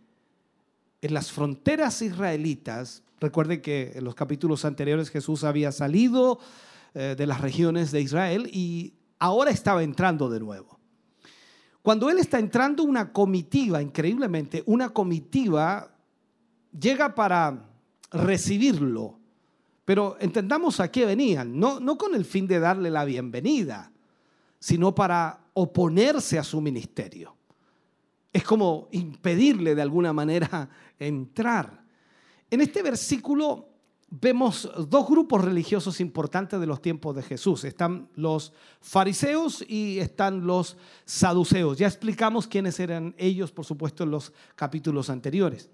[1.01, 6.41] en las fronteras israelitas, Recuerden que en los capítulos anteriores Jesús había salido
[6.93, 10.81] eh, de las regiones de Israel y ahora estaba entrando de nuevo.
[11.83, 15.95] Cuando Él está entrando, una comitiva, increíblemente, una comitiva
[16.77, 17.65] llega para
[18.11, 19.21] recibirlo.
[19.85, 23.93] Pero entendamos a qué venían, no, no con el fin de darle la bienvenida,
[24.59, 27.37] sino para oponerse a su ministerio.
[28.33, 30.69] Es como impedirle de alguna manera
[30.99, 31.82] entrar.
[32.53, 33.67] En este versículo
[34.11, 37.65] vemos dos grupos religiosos importantes de los tiempos de Jesús.
[37.65, 40.77] Están los fariseos y están los
[41.07, 41.79] saduceos.
[41.79, 45.71] Ya explicamos quiénes eran ellos, por supuesto, en los capítulos anteriores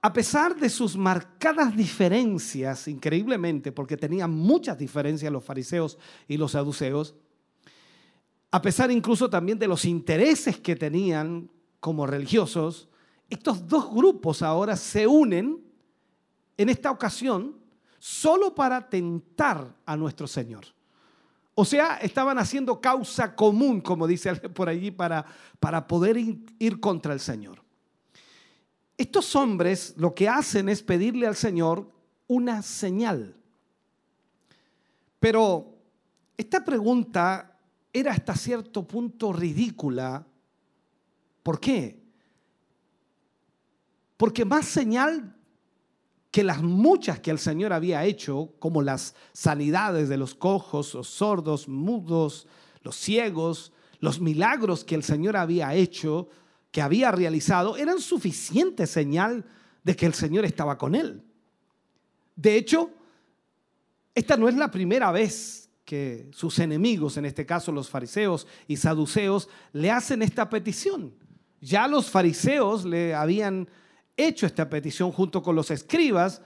[0.00, 5.96] a pesar de sus marcadas diferencias, increíblemente, porque tenían muchas diferencias los fariseos
[6.28, 7.14] y los saduceos,
[8.50, 11.48] a pesar incluso también de los intereses que tenían
[11.80, 12.90] como religiosos,
[13.34, 15.60] estos dos grupos ahora se unen
[16.56, 17.56] en esta ocasión
[17.98, 20.64] solo para tentar a nuestro Señor.
[21.56, 25.24] O sea, estaban haciendo causa común, como dice por allí, para,
[25.58, 27.62] para poder ir contra el Señor.
[28.96, 31.90] Estos hombres lo que hacen es pedirle al Señor
[32.28, 33.36] una señal.
[35.18, 35.76] Pero
[36.36, 37.58] esta pregunta
[37.92, 40.24] era hasta cierto punto ridícula.
[41.42, 42.03] ¿Por qué?
[44.16, 45.34] Porque más señal
[46.30, 51.08] que las muchas que el Señor había hecho, como las sanidades de los cojos, los
[51.08, 52.48] sordos, mudos,
[52.82, 56.28] los ciegos, los milagros que el Señor había hecho,
[56.72, 59.44] que había realizado eran suficiente señal
[59.84, 61.22] de que el Señor estaba con él.
[62.34, 62.90] De hecho,
[64.12, 68.76] esta no es la primera vez que sus enemigos, en este caso los fariseos y
[68.76, 71.14] saduceos, le hacen esta petición.
[71.60, 73.68] Ya los fariseos le habían
[74.16, 76.42] hecho esta petición junto con los escribas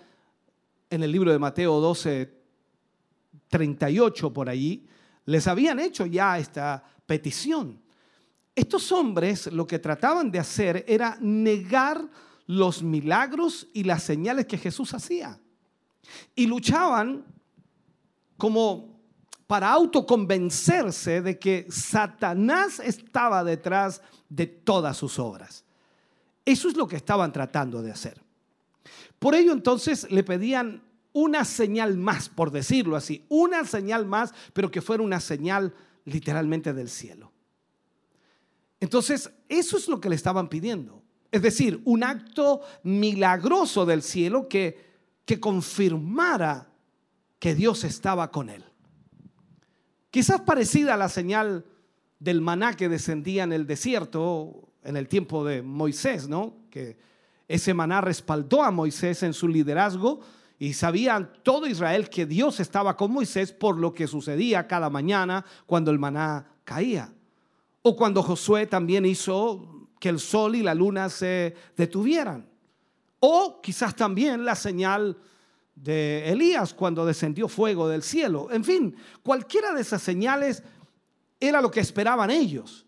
[0.90, 2.34] en el libro de Mateo 12,
[3.48, 4.86] 38 por allí,
[5.26, 7.80] les habían hecho ya esta petición.
[8.54, 12.08] Estos hombres lo que trataban de hacer era negar
[12.46, 15.38] los milagros y las señales que Jesús hacía.
[16.34, 17.24] Y luchaban
[18.36, 18.98] como
[19.46, 25.64] para autoconvencerse de que Satanás estaba detrás de todas sus obras.
[26.48, 28.22] Eso es lo que estaban tratando de hacer.
[29.18, 30.82] Por ello entonces le pedían
[31.12, 35.74] una señal más, por decirlo así, una señal más, pero que fuera una señal
[36.06, 37.30] literalmente del cielo.
[38.80, 41.02] Entonces, eso es lo que le estaban pidiendo.
[41.30, 44.96] Es decir, un acto milagroso del cielo que,
[45.26, 46.70] que confirmara
[47.38, 48.64] que Dios estaba con él.
[50.10, 51.66] Quizás parecida a la señal
[52.18, 56.54] del maná que descendía en el desierto en el tiempo de Moisés, ¿no?
[56.70, 56.96] Que
[57.46, 60.20] ese maná respaldó a Moisés en su liderazgo
[60.58, 65.44] y sabían todo Israel que Dios estaba con Moisés por lo que sucedía cada mañana
[65.66, 67.12] cuando el maná caía.
[67.82, 72.48] O cuando Josué también hizo que el sol y la luna se detuvieran.
[73.20, 75.16] O quizás también la señal
[75.74, 78.48] de Elías cuando descendió fuego del cielo.
[78.50, 80.62] En fin, cualquiera de esas señales
[81.40, 82.84] era lo que esperaban ellos.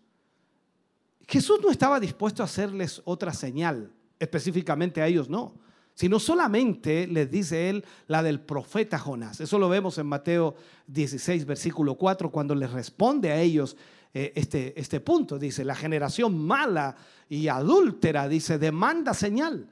[1.31, 5.53] Jesús no estaba dispuesto a hacerles otra señal, específicamente a ellos no,
[5.93, 9.39] sino solamente les dice él la del profeta Jonás.
[9.39, 10.55] Eso lo vemos en Mateo
[10.87, 13.77] 16, versículo 4, cuando les responde a ellos
[14.13, 15.39] eh, este, este punto.
[15.39, 16.97] Dice, la generación mala
[17.29, 19.69] y adúltera, dice, demanda señal,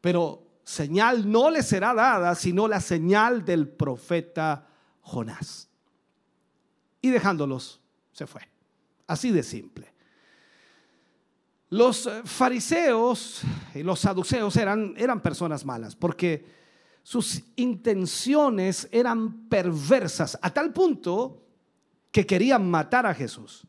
[0.00, 4.66] pero señal no le será dada, sino la señal del profeta
[5.02, 5.68] Jonás.
[7.02, 7.82] Y dejándolos,
[8.12, 8.40] se fue.
[9.06, 9.91] Así de simple.
[11.72, 13.40] Los fariseos
[13.74, 16.44] y los saduceos eran, eran personas malas porque
[17.02, 21.40] sus intenciones eran perversas a tal punto
[22.10, 23.66] que querían matar a Jesús.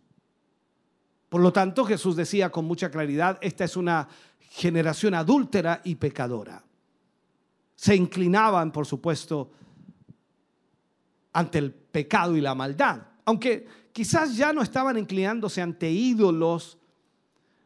[1.30, 4.10] Por lo tanto, Jesús decía con mucha claridad, esta es una
[4.50, 6.62] generación adúltera y pecadora.
[7.74, 9.50] Se inclinaban, por supuesto,
[11.32, 13.02] ante el pecado y la maldad.
[13.24, 16.80] Aunque quizás ya no estaban inclinándose ante ídolos,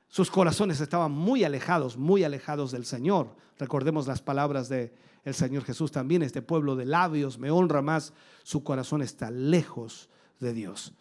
[0.07, 3.35] sus corazones estaban muy alejados, muy alejados del Señor.
[3.57, 4.91] Recordemos las palabras del
[5.27, 10.09] el Señor Jesús también, este pueblo de labios me honra más, su corazón está lejos
[10.39, 10.93] de Dios.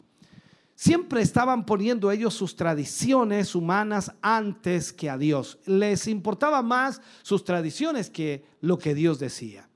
[0.75, 5.61] Siempre estaban poniendo ellos sus tradiciones humanas antes que a Dios.
[5.65, 9.69] Les importaba más sus tradiciones que lo que Dios decía.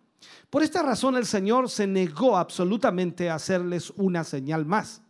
[0.50, 5.00] Por esta razón el Señor se negó absolutamente a hacerles una señal más.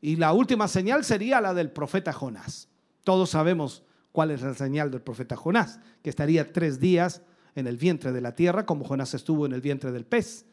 [0.00, 2.68] Y la última señal sería la del profeta Jonás.
[3.04, 3.82] Todos sabemos
[4.12, 7.22] cuál es la señal del profeta Jonás, que estaría tres días
[7.54, 10.46] en el vientre de la tierra, como Jonás estuvo en el vientre del pez.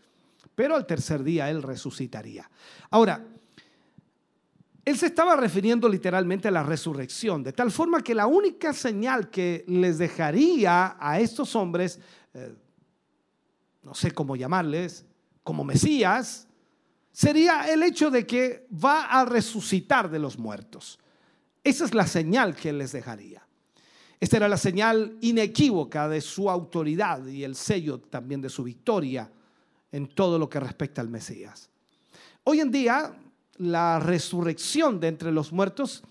[0.55, 2.49] Pero al tercer día él resucitaría.
[2.89, 3.25] Ahora,
[4.85, 9.29] Él se estaba refiriendo literalmente a la resurrección, de tal forma que la única señal
[9.29, 11.99] que les dejaría a estos hombres,
[12.33, 12.55] eh,
[13.83, 15.05] no sé cómo llamarles,
[15.43, 16.47] como Mesías,
[17.11, 20.99] sería el hecho de que va a resucitar de los muertos.
[21.63, 23.45] Esa es la señal que les dejaría.
[24.19, 29.31] Esta era la señal inequívoca de su autoridad y el sello también de su victoria
[29.91, 31.69] en todo lo que respecta al Mesías.
[32.43, 33.17] Hoy en día
[33.57, 36.03] la resurrección de entre los muertos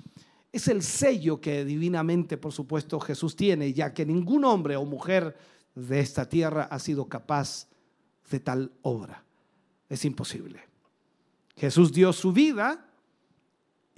[0.53, 5.36] es el sello que divinamente, por supuesto, Jesús tiene, ya que ningún hombre o mujer
[5.74, 7.68] de esta tierra ha sido capaz
[8.30, 9.24] de tal obra.
[9.88, 10.61] Es imposible.
[11.57, 12.88] Jesús dio su vida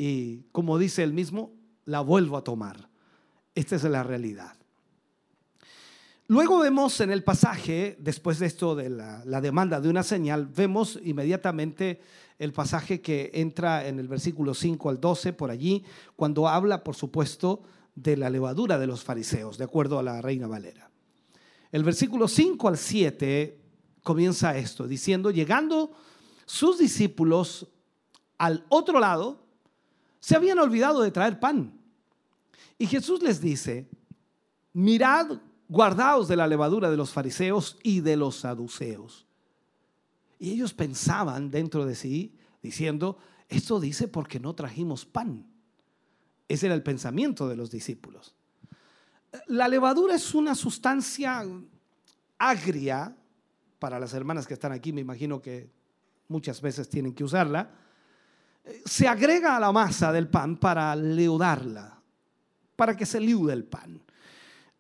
[0.01, 1.53] y, como dice él mismo,
[1.85, 2.89] la vuelvo a tomar.
[3.55, 4.57] Esta es la realidad.
[6.27, 10.47] Luego vemos en el pasaje, después de esto de la, la demanda de una señal,
[10.47, 12.01] vemos inmediatamente
[12.39, 15.85] el pasaje que entra en el versículo 5 al 12, por allí,
[16.17, 17.61] cuando habla, por supuesto,
[17.95, 20.91] de la levadura de los fariseos, de acuerdo a la Reina Valera.
[21.73, 23.61] El versículo 5 al 7
[24.03, 25.93] comienza esto, diciendo, llegando
[26.47, 27.67] sus discípulos
[28.39, 29.40] al otro lado,
[30.21, 31.73] se habían olvidado de traer pan.
[32.79, 33.89] Y Jesús les dice,
[34.73, 39.27] mirad, guardaos de la levadura de los fariseos y de los saduceos.
[40.39, 43.19] Y ellos pensaban dentro de sí, diciendo,
[43.49, 45.47] esto dice porque no trajimos pan.
[46.49, 48.35] Ese era el pensamiento de los discípulos.
[49.47, 51.45] La levadura es una sustancia
[52.39, 53.17] agria,
[53.79, 55.71] para las hermanas que están aquí, me imagino que
[56.29, 57.71] muchas veces tienen que usarla,
[58.85, 61.99] se agrega a la masa del pan para leudarla,
[62.77, 64.01] para que se leude el pan.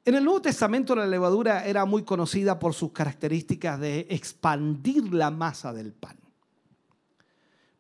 [0.05, 5.31] En el Nuevo Testamento la levadura era muy conocida por sus características de expandir la
[5.31, 6.16] masa del pan.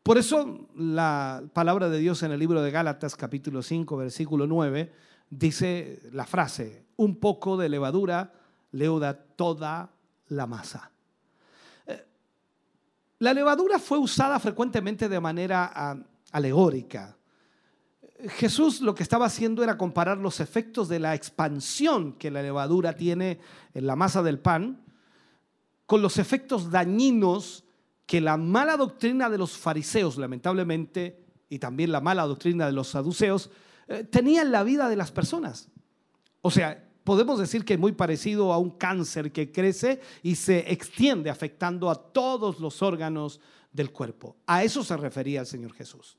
[0.02, 4.92] Por eso la palabra de Dios en el libro de Gálatas capítulo 5 versículo 9
[5.30, 8.32] dice la frase, un poco de levadura
[8.72, 9.90] leuda toda
[10.28, 10.90] la masa.
[13.20, 15.96] La levadura fue usada frecuentemente de manera ah,
[16.32, 17.16] alegórica
[18.28, 22.94] Jesús lo que estaba haciendo era comparar los efectos de la expansión que la levadura
[22.94, 23.40] tiene
[23.74, 24.84] en la masa del pan
[25.86, 27.64] con los efectos dañinos
[28.06, 32.88] que la mala doctrina de los fariseos, lamentablemente, y también la mala doctrina de los
[32.88, 33.50] saduceos,
[33.88, 35.68] eh, tenía en la vida de las personas.
[36.42, 40.70] O sea, podemos decir que es muy parecido a un cáncer que crece y se
[40.72, 43.40] extiende afectando a todos los órganos
[43.72, 44.36] del cuerpo.
[44.46, 46.16] A eso se refería el Señor Jesús.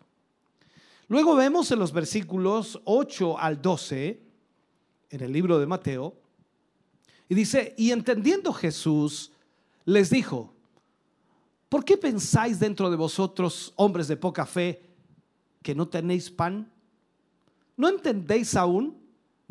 [1.07, 4.21] Luego vemos en los versículos 8 al 12,
[5.09, 6.15] en el libro de Mateo,
[7.27, 9.31] y dice, y entendiendo Jesús,
[9.85, 10.53] les dijo,
[11.67, 14.81] ¿por qué pensáis dentro de vosotros, hombres de poca fe,
[15.61, 16.71] que no tenéis pan?
[17.75, 19.00] ¿No entendéis aún?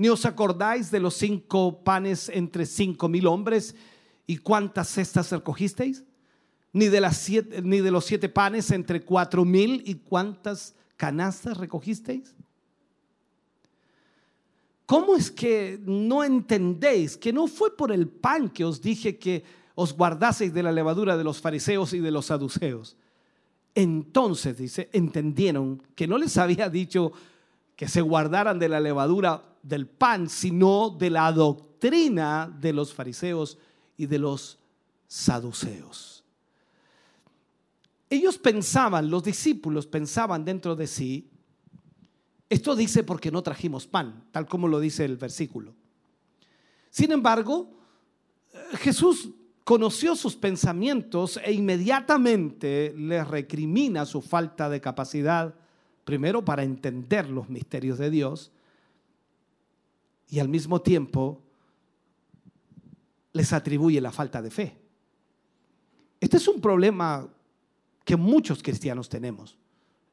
[0.01, 3.75] ¿Ni os acordáis de los cinco panes entre cinco mil hombres
[4.27, 6.05] y cuántas cestas recogisteis?
[6.73, 11.59] ¿Ni de, las siete, ni de los siete panes entre cuatro mil y cuántas canastas
[11.59, 12.35] recogisteis?
[14.87, 19.45] ¿Cómo es que no entendéis que no fue por el pan que os dije que
[19.75, 22.97] os guardaseis de la levadura de los fariseos y de los saduceos?
[23.75, 27.13] Entonces, dice, entendieron que no les había dicho
[27.77, 33.59] que se guardaran de la levadura del pan, sino de la doctrina de los fariseos
[33.97, 34.59] y de los
[35.07, 36.25] saduceos.
[38.09, 41.31] Ellos pensaban, los discípulos pensaban dentro de sí,
[42.49, 45.73] esto dice porque no trajimos pan, tal como lo dice el versículo.
[46.91, 47.71] Sin embargo,
[48.73, 49.31] Jesús
[49.63, 55.55] conoció sus pensamientos e inmediatamente les recrimina su falta de capacidad,
[56.05, 58.51] primero para entender los misterios de Dios
[60.31, 61.43] y al mismo tiempo
[63.33, 64.77] les atribuye la falta de fe.
[66.21, 67.29] Este es un problema
[68.05, 69.59] que muchos cristianos tenemos.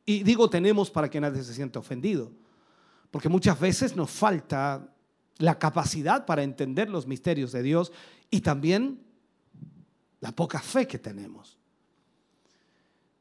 [0.05, 2.32] Y digo tenemos para que nadie se sienta ofendido,
[3.11, 4.91] porque muchas veces nos falta
[5.38, 7.91] la capacidad para entender los misterios de Dios
[8.32, 9.03] y también
[10.20, 11.57] la poca fe que tenemos.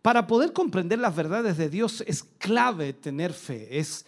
[0.01, 4.07] Para poder comprender las verdades de Dios es clave tener fe, es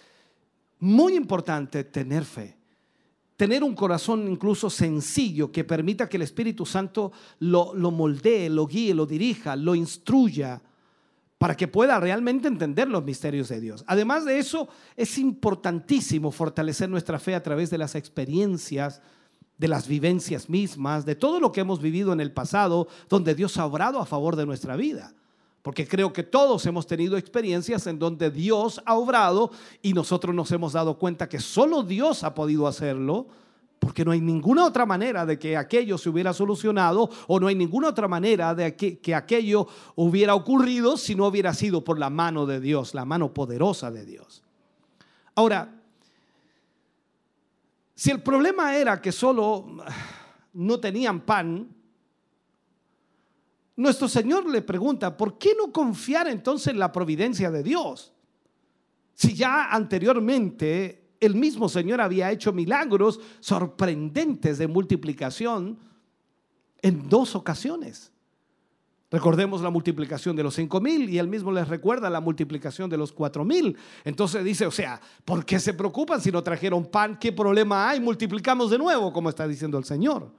[0.78, 2.57] muy importante tener fe
[3.38, 8.66] tener un corazón incluso sencillo que permita que el Espíritu Santo lo, lo moldee, lo
[8.66, 10.60] guíe, lo dirija, lo instruya
[11.38, 13.84] para que pueda realmente entender los misterios de Dios.
[13.86, 19.00] Además de eso, es importantísimo fortalecer nuestra fe a través de las experiencias,
[19.56, 23.56] de las vivencias mismas, de todo lo que hemos vivido en el pasado, donde Dios
[23.56, 25.14] ha obrado a favor de nuestra vida.
[25.62, 29.50] Porque creo que todos hemos tenido experiencias en donde Dios ha obrado
[29.82, 33.26] y nosotros nos hemos dado cuenta que solo Dios ha podido hacerlo,
[33.78, 37.54] porque no hay ninguna otra manera de que aquello se hubiera solucionado o no hay
[37.54, 42.10] ninguna otra manera de que, que aquello hubiera ocurrido si no hubiera sido por la
[42.10, 44.42] mano de Dios, la mano poderosa de Dios.
[45.34, 45.74] Ahora,
[47.94, 49.66] si el problema era que solo
[50.52, 51.68] no tenían pan,
[53.78, 58.12] nuestro Señor le pregunta, ¿por qué no confiar entonces en la providencia de Dios?
[59.14, 65.78] Si ya anteriormente el mismo Señor había hecho milagros sorprendentes de multiplicación
[66.82, 68.10] en dos ocasiones.
[69.12, 72.98] Recordemos la multiplicación de los cinco mil y él mismo les recuerda la multiplicación de
[72.98, 73.76] los cuatro mil.
[74.04, 77.16] Entonces dice, o sea, ¿por qué se preocupan si no trajeron pan?
[77.16, 78.00] ¿Qué problema hay?
[78.00, 80.30] Multiplicamos de nuevo, como está diciendo el Señor.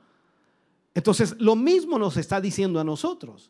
[1.00, 3.50] Entonces, lo mismo nos está diciendo a nosotros,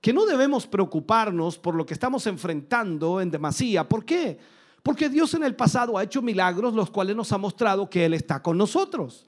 [0.00, 3.88] que no debemos preocuparnos por lo que estamos enfrentando en demasía.
[3.88, 4.38] ¿Por qué?
[4.80, 8.14] Porque Dios en el pasado ha hecho milagros los cuales nos ha mostrado que Él
[8.14, 9.26] está con nosotros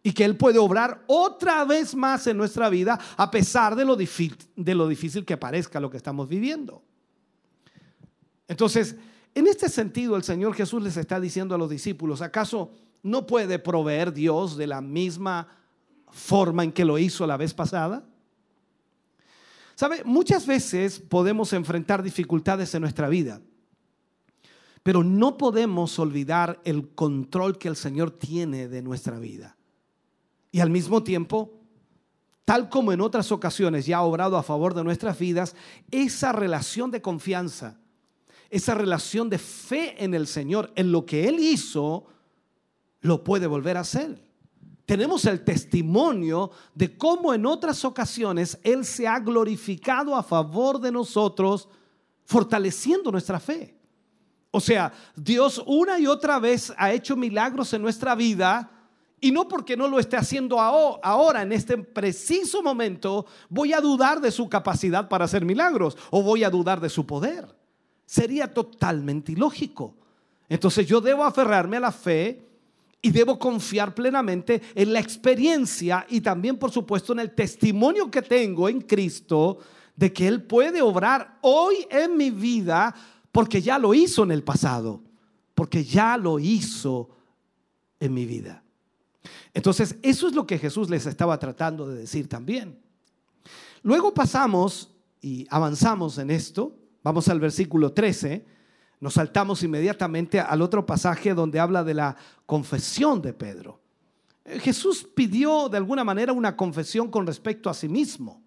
[0.00, 3.96] y que Él puede obrar otra vez más en nuestra vida a pesar de lo,
[3.96, 6.84] de lo difícil que parezca lo que estamos viviendo.
[8.46, 8.94] Entonces,
[9.34, 12.70] en este sentido, el Señor Jesús les está diciendo a los discípulos, ¿acaso
[13.02, 15.63] no puede proveer Dios de la misma
[16.14, 18.04] forma en que lo hizo la vez pasada?
[19.74, 20.04] ¿Sabe?
[20.04, 23.40] Muchas veces podemos enfrentar dificultades en nuestra vida,
[24.84, 29.56] pero no podemos olvidar el control que el Señor tiene de nuestra vida.
[30.52, 31.52] Y al mismo tiempo,
[32.44, 35.56] tal como en otras ocasiones ya ha obrado a favor de nuestras vidas,
[35.90, 37.80] esa relación de confianza,
[38.50, 42.06] esa relación de fe en el Señor, en lo que Él hizo,
[43.00, 44.22] lo puede volver a hacer
[44.86, 50.92] tenemos el testimonio de cómo en otras ocasiones Él se ha glorificado a favor de
[50.92, 51.68] nosotros,
[52.24, 53.78] fortaleciendo nuestra fe.
[54.50, 58.70] O sea, Dios una y otra vez ha hecho milagros en nuestra vida
[59.20, 64.20] y no porque no lo esté haciendo ahora, en este preciso momento, voy a dudar
[64.20, 67.48] de su capacidad para hacer milagros o voy a dudar de su poder.
[68.04, 69.96] Sería totalmente ilógico.
[70.46, 72.46] Entonces yo debo aferrarme a la fe
[73.04, 78.22] y debo confiar plenamente en la experiencia y también, por supuesto, en el testimonio que
[78.22, 79.58] tengo en Cristo
[79.94, 82.94] de que Él puede obrar hoy en mi vida
[83.30, 85.02] porque ya lo hizo en el pasado,
[85.54, 87.10] porque ya lo hizo
[88.00, 88.64] en mi vida.
[89.52, 92.78] Entonces, eso es lo que Jesús les estaba tratando de decir también.
[93.82, 96.74] Luego pasamos y avanzamos en esto.
[97.02, 98.53] Vamos al versículo 13
[99.04, 103.78] nos saltamos inmediatamente al otro pasaje donde habla de la confesión de Pedro.
[104.46, 108.42] Eh, Jesús pidió de alguna manera una confesión con respecto a sí mismo.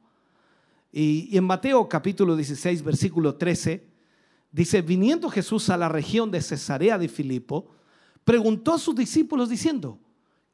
[0.91, 3.88] Y, en Mateo capítulo 16, versículo 13,
[4.51, 7.68] dice, viniendo Jesús a la región de Cesarea de Filipo,
[8.24, 9.99] preguntó a sus discípulos diciendo,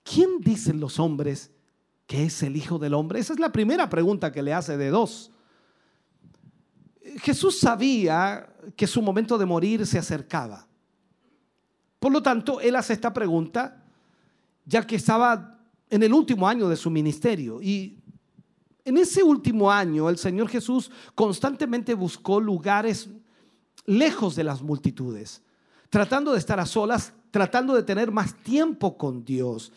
[0.04, 1.50] ¿quién dicen los hombres
[2.08, 3.22] que es el Hijo del Hombre?
[3.22, 5.32] Esa es la primera pregunta que le hace de dos.
[7.22, 10.68] Jesús sabía que su momento de morir se acercaba.
[12.00, 13.84] Por lo tanto, él hace esta pregunta
[14.66, 15.60] ya que estaba
[15.90, 17.62] en el último año de su ministerio.
[17.62, 17.98] Y
[18.86, 23.10] en ese último año el Señor Jesús constantemente buscó lugares
[23.86, 25.42] lejos de las multitudes,
[25.90, 29.72] tratando de estar a solas, tratando de tener más tiempo con Dios.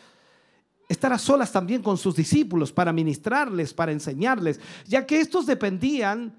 [0.88, 6.32] Estar a solas también con sus discípulos para ministrarles, para enseñarles, ya que estos dependían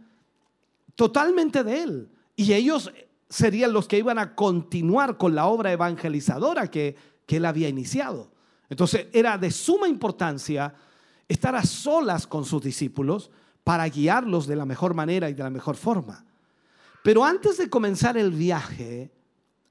[0.95, 2.09] totalmente de Él.
[2.38, 2.93] Y ellos
[3.27, 6.95] serían los que iban a continuar con la obra evangelizadora que,
[7.27, 8.31] él había iniciado.
[8.69, 10.73] Entonces era de suma importancia
[11.27, 13.31] estar a solas con sus discípulos
[13.65, 16.25] para guiarlos de la mejor manera y de la mejor forma.
[17.03, 19.11] Pero antes de comenzar el viaje,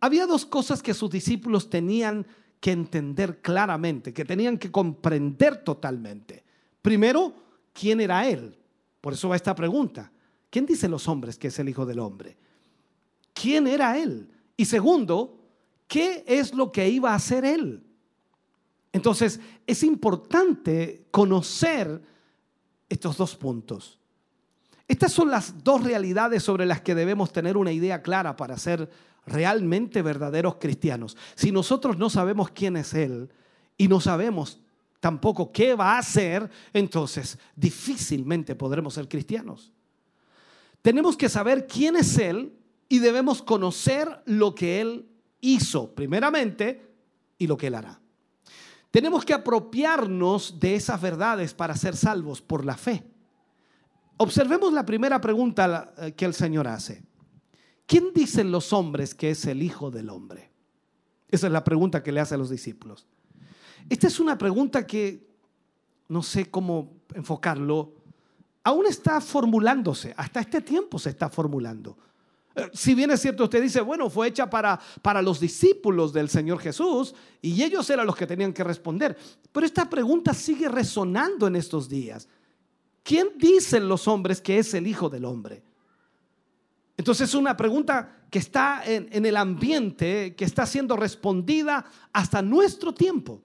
[0.00, 2.26] había dos cosas que sus discípulos tenían
[2.60, 6.44] que entender claramente, que tenían que comprender totalmente.
[6.82, 7.32] Primero,
[7.72, 8.58] ¿quién era Él?
[9.00, 10.12] Por eso va esta pregunta.
[10.50, 12.36] ¿Quién dicen los hombres que es el Hijo del Hombre?
[13.40, 14.28] Quién era él.
[14.56, 15.38] Y segundo,
[15.86, 17.82] qué es lo que iba a hacer él.
[18.92, 22.02] Entonces, es importante conocer
[22.88, 24.00] estos dos puntos.
[24.88, 28.88] Estas son las dos realidades sobre las que debemos tener una idea clara para ser
[29.26, 31.16] realmente verdaderos cristianos.
[31.34, 33.28] Si nosotros no sabemos quién es Él
[33.76, 34.60] y no sabemos
[35.00, 39.72] tampoco qué va a hacer, entonces difícilmente podremos ser cristianos.
[40.80, 42.52] Tenemos que saber quién es Él
[42.88, 45.08] y debemos conocer lo que Él
[45.40, 46.94] hizo, primeramente,
[47.38, 48.00] y lo que Él hará.
[48.90, 53.04] Tenemos que apropiarnos de esas verdades para ser salvos por la fe.
[54.16, 57.04] Observemos la primera pregunta eh, que el Señor hace.
[57.86, 60.50] ¿Quién dicen los hombres que es el Hijo del Hombre?
[61.28, 63.06] Esa es la pregunta que le hace a los discípulos.
[63.88, 65.28] Esta es una pregunta que
[66.08, 67.94] no sé cómo enfocarlo.
[68.64, 71.98] Aún está formulándose, hasta este tiempo se está formulando.
[72.72, 76.58] Si bien es cierto, usted dice, bueno, fue hecha para, para los discípulos del Señor
[76.58, 79.16] Jesús y ellos eran los que tenían que responder.
[79.52, 82.28] Pero esta pregunta sigue resonando en estos días.
[83.02, 85.62] ¿Quién dicen los hombres que es el Hijo del Hombre?
[86.96, 92.40] Entonces es una pregunta que está en, en, el ambiente, que está siendo respondida hasta
[92.40, 93.42] nuestro tiempo.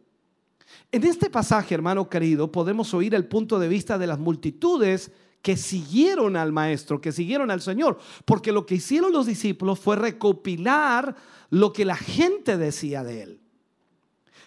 [0.89, 5.57] En este pasaje, hermano querido, podemos oír el punto de vista de las multitudes que
[5.57, 11.15] siguieron al maestro, que siguieron al Señor, porque lo que hicieron los discípulos fue recopilar
[11.49, 13.41] lo que la gente decía de él.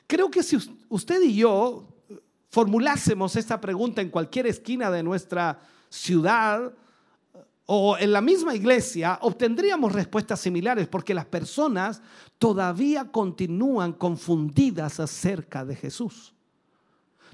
[0.07, 1.87] Creo que si usted y yo
[2.51, 6.73] formulásemos esta pregunta en cualquier esquina de nuestra ciudad
[7.67, 12.03] o en la misma iglesia, obtendríamos respuestas similares, porque las personas
[12.39, 16.35] todavía continúan confundidas acerca de Jesús.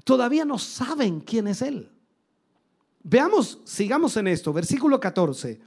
[0.03, 1.91] Todavía no saben quién es Él.
[3.03, 5.59] Veamos, sigamos en esto, versículo 14.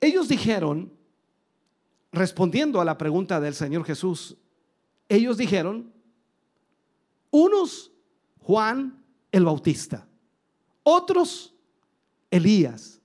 [0.00, 0.92] Ellos dijeron,
[2.10, 4.36] respondiendo a la pregunta del Señor Jesús,
[5.08, 5.92] ellos dijeron,
[7.30, 7.92] unos
[8.40, 10.06] Juan el Bautista,
[10.82, 11.54] otros
[12.30, 13.00] Elías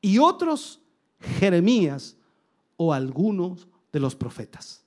[0.00, 0.80] y otros
[1.38, 2.16] Jeremías
[2.76, 4.84] o algunos de los profetas.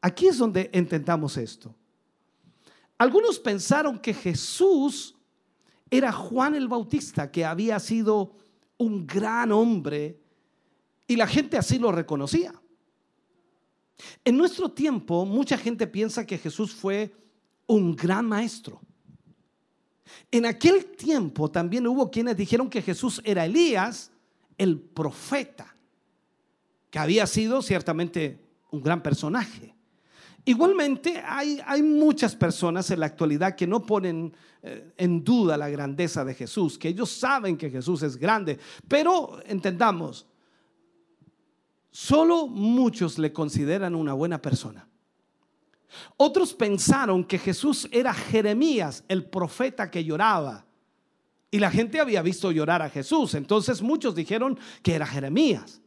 [0.00, 1.74] Aquí es donde intentamos esto.
[2.96, 5.15] Algunos pensaron que Jesús
[5.90, 8.36] era Juan el Bautista, que había sido
[8.78, 10.20] un gran hombre
[11.06, 12.52] y la gente así lo reconocía.
[14.24, 17.14] En nuestro tiempo, mucha gente piensa que Jesús fue
[17.66, 18.80] un gran maestro.
[20.30, 24.10] En aquel tiempo también hubo quienes dijeron que Jesús era Elías,
[24.58, 25.74] el profeta,
[26.90, 28.40] que había sido ciertamente
[28.70, 29.75] un gran personaje.
[30.48, 34.32] Igualmente, hay, hay, muchas personas en la actualidad que no ponen
[34.62, 38.56] eh, en duda la grandeza de Jesús, que ellos saben que Jesús es grande,
[38.86, 40.24] pero entendamos,
[41.90, 44.88] solo muchos le consideran una buena persona.
[46.16, 50.64] Otros pensaron que Jesús era Jeremías, el profeta que lloraba.
[51.50, 53.34] Y la gente había visto llorar a Jesús.
[53.34, 55.80] Entonces muchos dijeron que era Jeremías.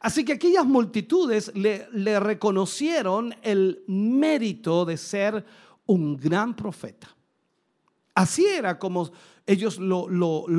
[0.00, 5.44] Así que aquellas multitudes le, reconocieron el mérito de ser
[5.86, 7.08] un gran profeta.
[8.14, 9.10] Así era como
[9.46, 10.06] ellos lo,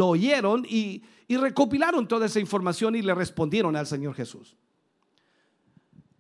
[0.08, 4.58] oyeron y, y recopilaron toda esa información y le respondieron al Señor Jesús.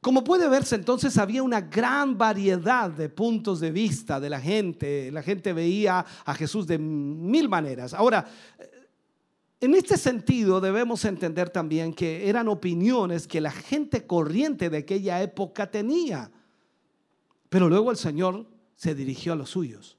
[0.02, 5.12] Como puede verse, entonces había una gran variedad de puntos de vista de la gente.
[5.12, 7.94] La gente veía a Jesús de mil maneras.
[7.94, 8.26] Ahora,
[9.62, 15.22] en este sentido debemos entender también que eran opiniones que la gente corriente de aquella
[15.22, 16.32] época tenía.
[17.50, 19.98] Pero luego el Señor se dirigió a los suyos,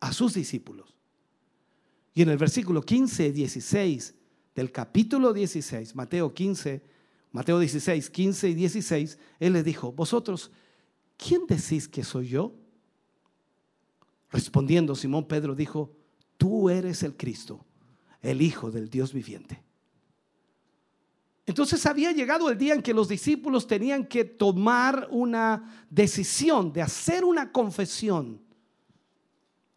[0.00, 0.94] a sus discípulos.
[2.12, 4.14] Y en el versículo 15, 16
[4.54, 6.82] del capítulo 16, Mateo 15,
[7.32, 10.50] Mateo 16, 15 y 16, Él les dijo, vosotros,
[11.16, 12.54] ¿quién decís que soy yo?
[14.30, 15.96] Respondiendo Simón Pedro dijo,
[16.36, 17.64] tú eres el Cristo
[18.22, 19.62] el Hijo del Dios viviente.
[21.46, 26.82] Entonces había llegado el día en que los discípulos tenían que tomar una decisión de
[26.82, 28.38] hacer una confesión.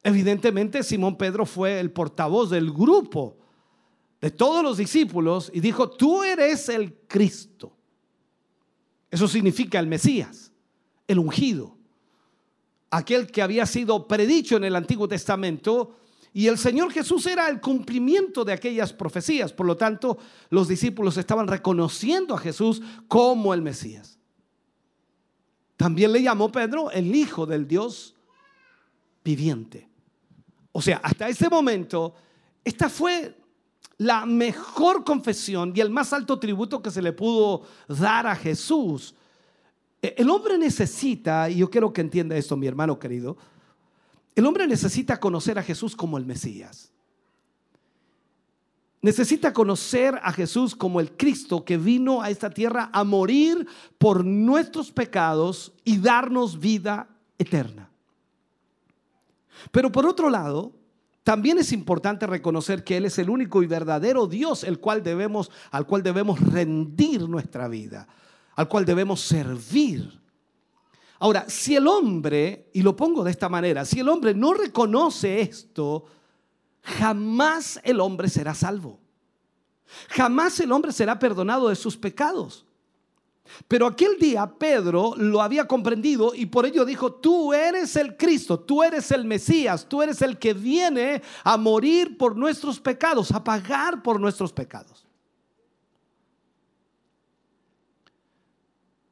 [0.04, 3.38] Evidentemente Simón Pedro fue el portavoz del grupo
[4.20, 7.76] de todos los discípulos y dijo, tú eres el Cristo.
[9.10, 10.52] Eso significa el Mesías,
[11.08, 11.78] el ungido,
[12.90, 15.96] aquel que había sido predicho en el Antiguo Testamento
[16.34, 19.52] y el Señor Jesús era el cumplimiento de aquellas profecías.
[19.52, 20.18] Por lo tanto,
[20.50, 24.18] los discípulos estaban reconociendo a Jesús como el Mesías.
[25.76, 28.16] También le llamó Pedro el Hijo del Dios
[29.26, 29.90] viviente.
[30.72, 32.16] O sea, hasta ese momento,
[32.64, 33.38] esta fue
[33.98, 39.14] la mejor confesión y el más alto tributo que se le pudo dar a Jesús.
[40.02, 43.38] E, el hombre necesita, y yo quiero que entienda esto, mi hermano querido,
[44.36, 46.92] el hombre necesita conocer a Jesús como el Mesías.
[49.02, 53.68] Necesita conocer a Jesús como el Cristo que vino a esta tierra a morir
[53.98, 57.10] por nuestros pecados y darnos vida
[57.40, 57.90] eterna.
[59.72, 60.74] Pero por otro lado,
[61.24, 65.50] también es importante reconocer que Él es el único y verdadero Dios el cual debemos,
[65.72, 68.08] al cual debemos rendir nuestra vida,
[68.56, 70.21] al cual debemos servir.
[71.22, 75.40] Ahora, si el hombre, y lo pongo de esta manera, si el hombre no reconoce
[75.40, 76.06] esto,
[76.82, 79.00] jamás el hombre será salvo.
[80.10, 82.66] Jamás el hombre será perdonado de sus pecados.
[83.68, 88.60] Pero aquel día Pedro lo había comprendido y por ello dijo, tú eres el Cristo,
[88.60, 93.44] tú eres el Mesías, tú eres el que viene a morir por nuestros pecados, a
[93.44, 95.06] pagar por nuestros pecados.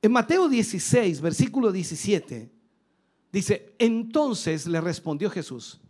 [0.02, 2.50] En Mateo 16, versículo 17,
[3.32, 5.82] dice, entonces le respondió Jesús,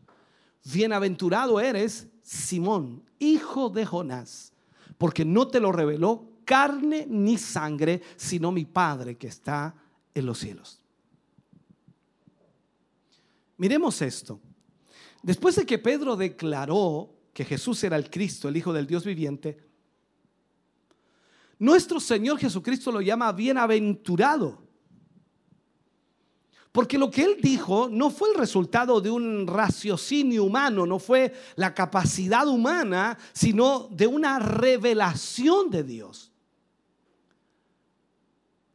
[0.64, 4.54] bienaventurado eres, Simón, hijo de Jonás,
[4.98, 9.76] porque no te lo reveló carne ni sangre, sino mi Padre que está
[10.16, 10.82] en los cielos.
[13.58, 14.40] Miremos esto.
[15.22, 19.69] Después de que Pedro declaró que Jesús era el Cristo, el Hijo del Dios viviente,
[21.60, 24.70] nuestro Señor Jesucristo lo llama bienaventurado.
[26.72, 31.34] Porque lo que él dijo no fue el resultado de un raciocinio humano, no fue
[31.56, 36.32] la capacidad humana, sino de una revelación de Dios.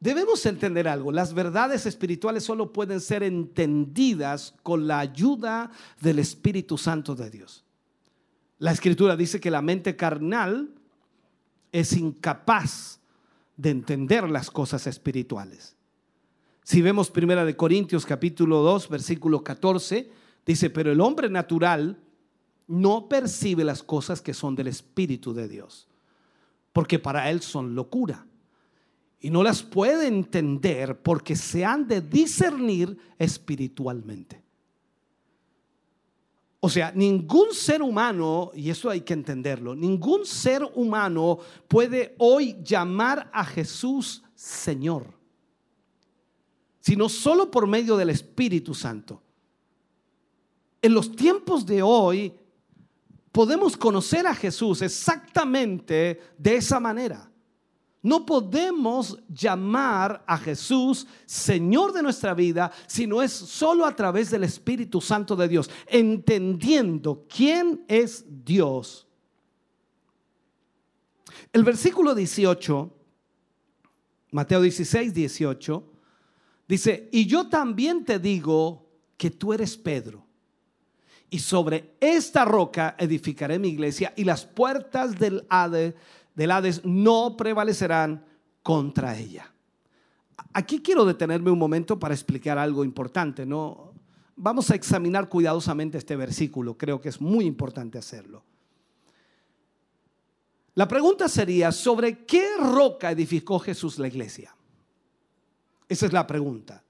[0.01, 5.70] Debemos entender algo, las verdades espirituales solo pueden ser entendidas con la ayuda
[6.01, 7.65] del Espíritu Santo de Dios.
[8.59, 10.74] La escritura dice que la mente carnal
[11.75, 13.01] es incapaz
[13.57, 15.77] de entender las cosas espirituales.
[16.63, 20.09] Si vemos Primera de Corintios capítulo 2, versículo 14,
[20.47, 21.99] dice, "Pero el hombre natural
[22.69, 25.89] no percibe las cosas que son del espíritu de Dios,
[26.73, 28.25] porque para él son locura."
[29.19, 34.44] Y no las puede entender porque se han de discernir espiritualmente.
[36.65, 41.39] O sea, ningún ser humano, y eso hay que entenderlo, ningún ser humano
[41.69, 45.05] puede hoy llamar a Jesús Señor,
[46.81, 49.20] sino solo por medio del Espíritu Santo.
[50.81, 52.32] En los tiempos de hoy
[53.31, 57.31] podemos conocer a Jesús exactamente de esa manera.
[58.05, 64.31] No podemos llamar a Jesús Señor de nuestra vida si no es solo a través
[64.31, 69.07] del Espíritu Santo de Dios, entendiendo quién es Dios.
[71.51, 72.95] El versículo 18,
[74.33, 75.93] Mateo 16, 18,
[76.69, 78.87] dice, y yo también te digo
[79.17, 80.27] que tú eres Pedro.
[81.31, 85.95] Y sobre esta roca edificaré mi iglesia y las puertas del Hades
[86.35, 88.24] del Hades no prevalecerán
[88.62, 89.52] contra ella.
[90.52, 93.93] Aquí quiero detenerme un momento para explicar algo importante, ¿no?
[94.36, 98.44] Vamos a examinar cuidadosamente este versículo, creo que es muy importante hacerlo.
[100.74, 104.55] La pregunta sería, ¿sobre qué roca edificó Jesús la iglesia?
[105.89, 106.84] Esa es la pregunta.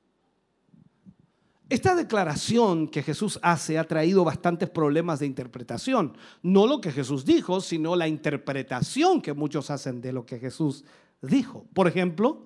[1.70, 6.16] Esta declaración que Jesús hace ha traído bastantes problemas de interpretación.
[6.42, 10.84] No lo que Jesús dijo, sino la interpretación que muchos hacen de lo que Jesús
[11.22, 11.66] dijo.
[11.72, 12.42] Por ejemplo,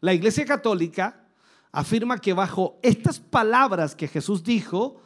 [0.00, 1.26] la Iglesia Católica
[1.72, 5.00] afirma que bajo estas palabras que Jesús dijo,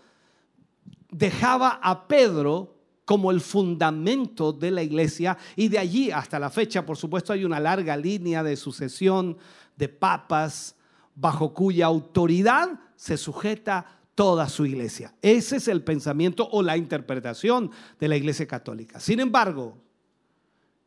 [1.11, 2.75] dejaba a Pedro
[3.07, 7.45] como el fundamento de la iglesia y de allí hasta la fecha, por supuesto, hay
[7.45, 9.39] una larga línea de sucesión
[9.77, 10.76] de papas
[11.17, 13.85] bajo cuya autoridad se sujeta
[14.15, 15.15] toda su iglesia.
[15.21, 19.01] Ese es el pensamiento o la interpretación de la iglesia católica.
[19.01, 19.77] Sin embargo,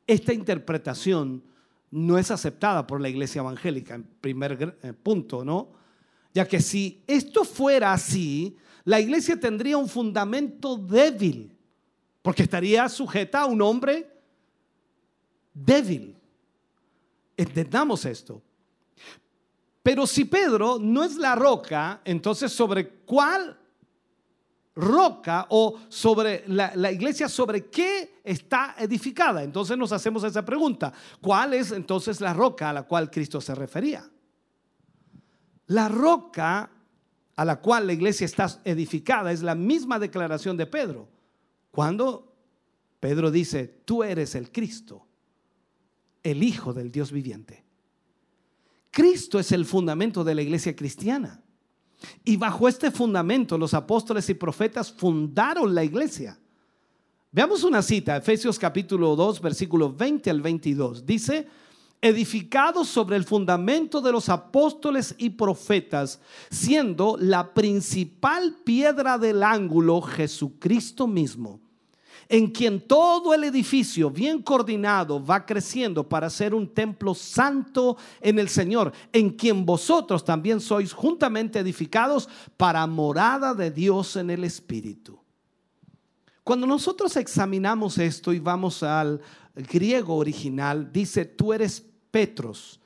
[0.07, 1.43] esta interpretación
[1.91, 5.69] no es aceptada por la iglesia evangélica, en primer eh, punto, ¿no?
[6.33, 11.55] Ya que si esto fuera así, la iglesia tendría un fundamento débil,
[12.21, 14.07] porque estaría sujeta a un hombre
[15.53, 16.15] débil.
[17.35, 18.41] Entendamos esto.
[19.89, 23.57] Pero si Pedro no es la roca, entonces sobre cuál
[24.75, 29.41] roca o sobre la, iglesia, sobre qué está edificada.
[29.41, 30.93] Entonces nos hacemos esa pregunta.
[31.19, 34.07] ¿Cuál es entonces la roca a la cual Cristo se refería?
[35.65, 36.69] La roca
[37.35, 41.09] a la cual la iglesia está edificada es la misma declaración de Pedro.
[41.71, 42.31] Cuando
[42.99, 45.07] Pedro dice, tú eres el Cristo,
[46.21, 47.68] el Hijo del Dios viviente.
[48.91, 51.41] Cristo es el fundamento de la iglesia cristiana.
[52.23, 56.39] Y bajo este fundamento los apóstoles y profetas fundaron la iglesia.
[57.31, 61.05] Veamos una cita, Efesios capítulo 2, versículos 20 al 22.
[61.05, 61.47] Dice,
[62.01, 70.01] edificados sobre el fundamento de los apóstoles y profetas, siendo la principal piedra del ángulo
[70.01, 71.59] Jesucristo mismo
[72.29, 78.37] en quien todo el edificio bien coordinado va creciendo para ser un templo santo en
[78.37, 84.43] el Señor, en quien vosotros también sois juntamente edificados para morada de Dios en el
[84.43, 85.19] Espíritu.
[86.43, 89.19] Cuando nosotros examinamos esto y vamos al
[89.55, 92.79] griego original, dice, tú eres Petros,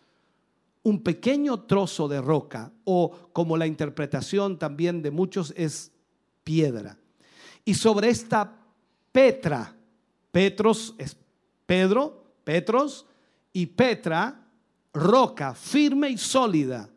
[0.83, 5.91] un pequeño trozo de roca, o como la interpretación también de muchos es
[6.43, 6.97] piedra.
[7.63, 8.62] Y sobre esta
[9.13, 9.73] Petra,
[10.31, 11.15] Petros es
[11.65, 13.05] Pedro, Petros,
[13.53, 14.41] y Petra,
[14.93, 16.89] roca firme y sólida.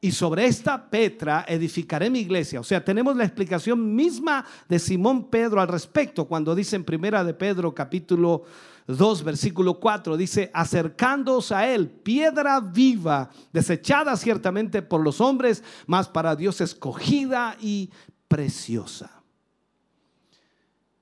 [0.00, 2.60] Y sobre esta Petra edificaré mi iglesia.
[2.60, 7.24] O sea, tenemos la explicación misma de Simón Pedro al respecto cuando dice en primera
[7.24, 8.44] de Pedro capítulo
[8.86, 16.06] 2 versículo 4 dice, acercándoos a él, piedra viva, desechada ciertamente por los hombres, mas
[16.06, 17.88] para Dios escogida y
[18.28, 19.23] preciosa.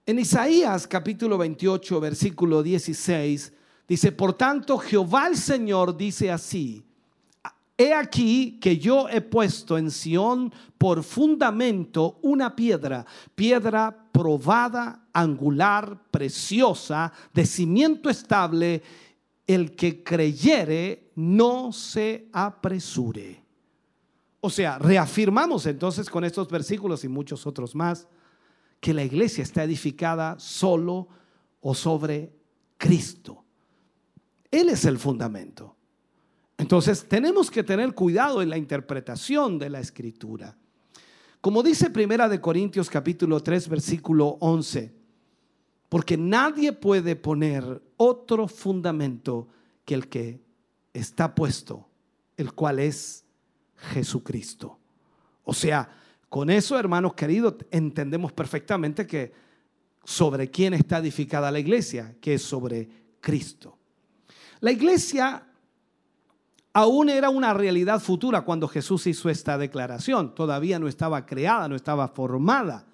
[0.05, 3.53] En Isaías capítulo 28 versículo 16
[3.87, 6.83] dice, por tanto Jehová el Señor dice así,
[7.79, 16.03] He aquí que yo he puesto en Sión por fundamento una piedra, piedra probada, angular,
[16.11, 18.83] preciosa, de cimiento estable.
[19.47, 23.43] El que creyere no se apresure.
[24.41, 28.07] O sea, reafirmamos entonces con estos versículos y muchos otros más
[28.83, 31.07] que la iglesia está edificada solo
[31.61, 32.33] o sobre
[32.77, 33.45] Cristo.
[34.51, 35.77] Él es el fundamento.
[36.59, 40.59] Entonces tenemos que tener cuidado en la interpretación de la escritura.
[41.41, 44.93] Como dice Primera de Corintios capítulo 3 versículo 11,
[45.89, 49.47] porque nadie puede poner otro fundamento
[49.85, 50.41] que el que
[50.93, 51.89] está puesto,
[52.37, 53.25] el cual es
[53.77, 54.81] Jesucristo.
[55.45, 56.02] O sea,
[56.33, 59.35] con eso, hermanos queridos, entendemos perfectamente que
[60.03, 62.89] sobre quién está edificada la iglesia, que es sobre
[63.21, 63.77] Cristo.
[64.61, 65.47] La iglesia
[66.73, 70.35] aún era una realidad futura cuando Jesús hizo esta declaración.
[70.35, 72.87] Todavía no estaba creada, no estaba formada.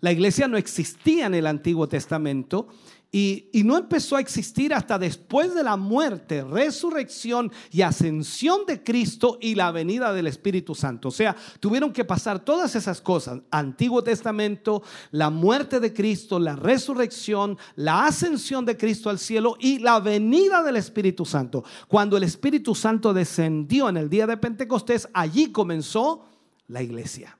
[0.00, 2.66] La iglesia no existía en el Antiguo Testamento
[3.16, 9.38] y, no empezó a existir hasta después de la muerte, resurrección y ascensión de Cristo
[9.40, 11.08] y la venida del Espíritu Santo.
[11.08, 13.40] O sea, tuvieron que pasar todas esas cosas.
[13.52, 14.82] Antiguo Testamento,
[15.12, 20.64] la muerte de Cristo, la resurrección, la ascensión de Cristo al cielo y la venida
[20.64, 21.62] del Espíritu Santo.
[21.86, 26.24] Cuando el Espíritu Santo descendió en el día de Pentecostés, allí comenzó
[26.66, 27.38] la iglesia.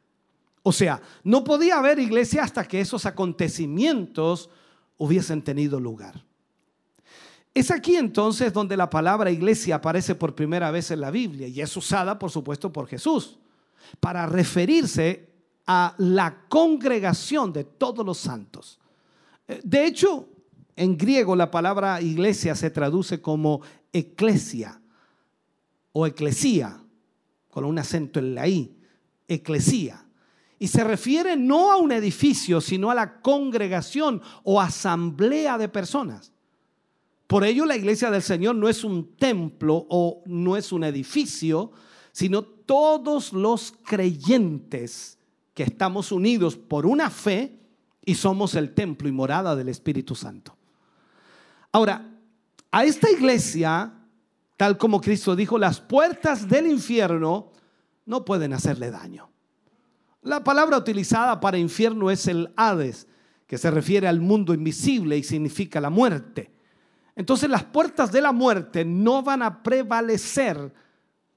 [0.62, 4.51] O sea, no podía haber iglesia hasta que esos acontecimientos
[4.97, 6.25] hubiesen tenido lugar.
[7.53, 11.61] Es aquí entonces donde la palabra iglesia aparece por primera vez en la Biblia y
[11.61, 13.39] es usada, por supuesto, por Jesús
[14.01, 15.29] para referirse
[15.66, 18.79] a la congregación de todos los santos.
[19.49, 20.29] Eh, de hecho,
[20.77, 23.62] en griego la palabra iglesia se traduce como
[23.93, 24.81] eclesia
[25.93, 26.81] o eclesía,
[27.51, 28.77] con un acento en la I,
[29.29, 30.03] eclesía.
[30.59, 36.32] Y se refiere no a un edificio, sino a la congregación o asamblea de personas.
[37.26, 41.72] Por ello la iglesia del Señor no es un templo o no es un edificio,
[42.12, 45.18] sino todos los creyentes
[45.52, 47.59] que estamos unidos por una fe
[48.05, 50.56] y somos el templo y morada del Espíritu Santo.
[51.72, 52.09] Ahora,
[52.70, 53.93] a esta iglesia,
[54.56, 57.52] tal como Cristo dijo, las puertas del infierno
[58.06, 59.31] no pueden hacerle daño.
[60.24, 63.06] La palabra utilizada para infierno es el Hades,
[63.46, 66.51] que se refiere al mundo invisible y significa la muerte.
[67.14, 70.72] Entonces las puertas de la muerte no van a prevalecer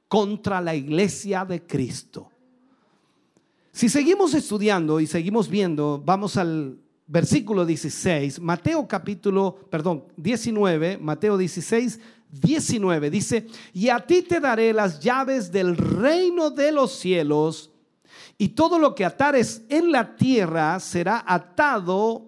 [0.08, 2.32] contra la iglesia de Cristo.
[3.74, 11.38] Si seguimos estudiando y seguimos viendo, vamos al versículo 16, Mateo capítulo, perdón, 19, Mateo
[11.38, 12.00] 16,
[12.32, 17.72] 19, dice, y a ti te daré las llaves del reino de los cielos
[18.38, 22.26] y todo lo que atares en la tierra será atado.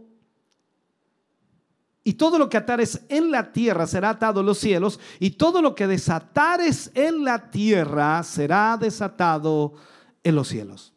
[2.03, 4.99] Y todo lo que atares en la tierra será atado en los cielos.
[5.19, 9.73] Y todo lo que desatares en la tierra será desatado
[10.23, 10.93] en los cielos.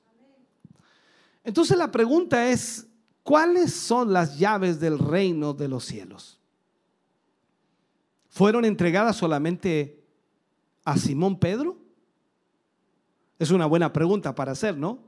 [1.44, 2.86] Entonces la pregunta es,
[3.22, 6.40] ¿cuáles son las llaves del reino de los cielos?
[8.30, 10.02] ¿Fueron entregadas solamente
[10.84, 11.81] a Simón Pedro?
[13.42, 15.00] Es una buena pregunta para hacer, ¿no?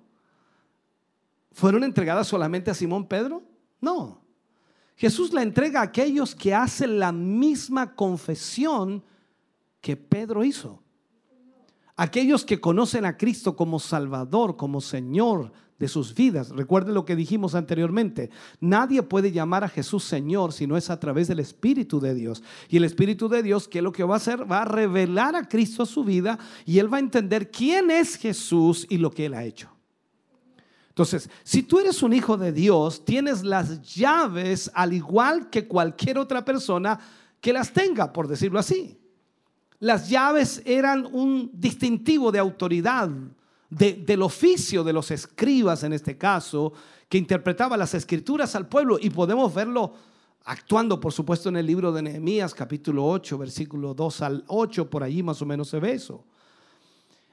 [1.52, 3.44] ¿Fueron entregadas solamente a Simón Pedro?
[3.80, 4.22] No.
[4.96, 9.04] Jesús la entrega a aquellos que hacen la misma confesión
[9.80, 10.82] que Pedro hizo.
[11.94, 16.50] Aquellos que conocen a Cristo como Salvador, como Señor de sus vidas.
[16.50, 18.30] Recuerden lo que dijimos anteriormente.
[18.60, 22.42] Nadie puede llamar a Jesús Señor si no es a través del Espíritu de Dios.
[22.68, 24.50] Y el Espíritu de Dios, ¿qué es lo que va a hacer?
[24.50, 28.16] Va a revelar a Cristo a su vida y él va a entender quién es
[28.16, 29.70] Jesús y lo que él ha hecho.
[30.94, 36.18] Entonces, si tú eres un hijo de Dios, tienes las llaves al igual que cualquier
[36.18, 37.00] otra persona
[37.40, 38.96] que las tenga, por decirlo así.
[39.80, 43.10] Las llaves eran un distintivo de autoridad,
[43.70, 46.72] del oficio de los escribas en este caso,
[47.08, 49.94] que interpretaba las escrituras al pueblo y podemos verlo
[50.44, 55.02] actuando, por supuesto, en el libro de Nehemías, capítulo 8, versículo 2 al 8, por
[55.02, 56.24] allí más o menos se ve eso.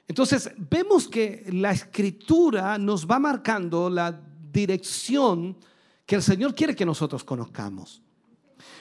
[0.08, 4.20] Entonces, vemos que la escritura nos va marcando la
[4.52, 5.56] dirección
[6.04, 8.02] que el Señor quiere que nosotros conozcamos.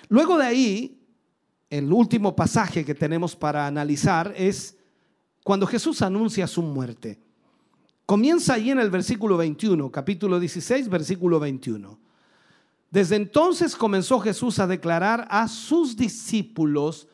[0.09, 1.01] Luego de ahí,
[1.69, 4.77] el último pasaje que tenemos para analizar es
[5.43, 7.19] cuando Jesús anuncia su muerte.
[8.11, 11.97] Comienza ahí en el versículo 21, capítulo 16, versículo 21.
[12.89, 17.07] Desde entonces comenzó Jesús a declarar a sus discípulos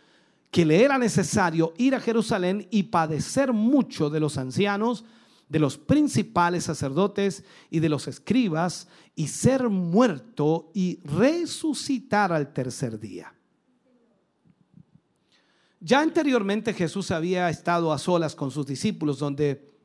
[0.49, 5.05] que le era necesario ir a Jerusalén y padecer mucho de los ancianos,
[5.47, 12.99] de los principales sacerdotes y de los escribas, y ser muerto y resucitar al tercer
[12.99, 13.35] día.
[15.79, 19.76] Ya anteriormente Jesús había estado a solas con sus discípulos, donde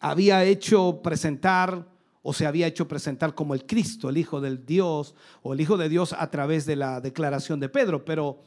[0.00, 1.86] había hecho presentar
[2.28, 5.76] o se había hecho presentar como el Cristo, el Hijo del Dios, o el Hijo
[5.76, 8.04] de Dios a través de la declaración de Pedro.
[8.04, 8.40] Pero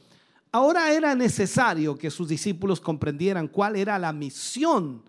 [0.52, 5.02] ahora era necesario que sus discípulos comprendieran cuál era la misión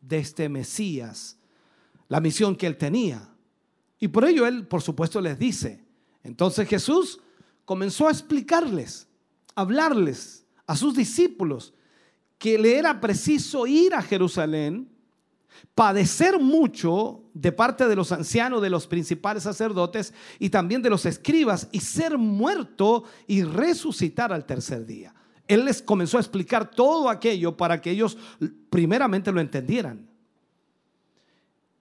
[0.00, 1.36] de este Mesías,
[2.08, 3.28] la misión que él tenía.
[4.00, 5.84] Y por ello él, por supuesto, les dice.
[6.22, 7.20] Entonces Jesús
[7.66, 9.06] comenzó a explicarles,
[9.54, 11.74] a hablarles a sus discípulos
[12.38, 14.93] que le era preciso ir a Jerusalén
[15.74, 21.06] padecer mucho de parte de los ancianos, de los principales sacerdotes y también de los
[21.06, 25.14] escribas y ser muerto y resucitar al tercer día.
[25.46, 28.16] Él les comenzó a explicar todo aquello para que ellos
[28.70, 30.08] primeramente lo entendieran.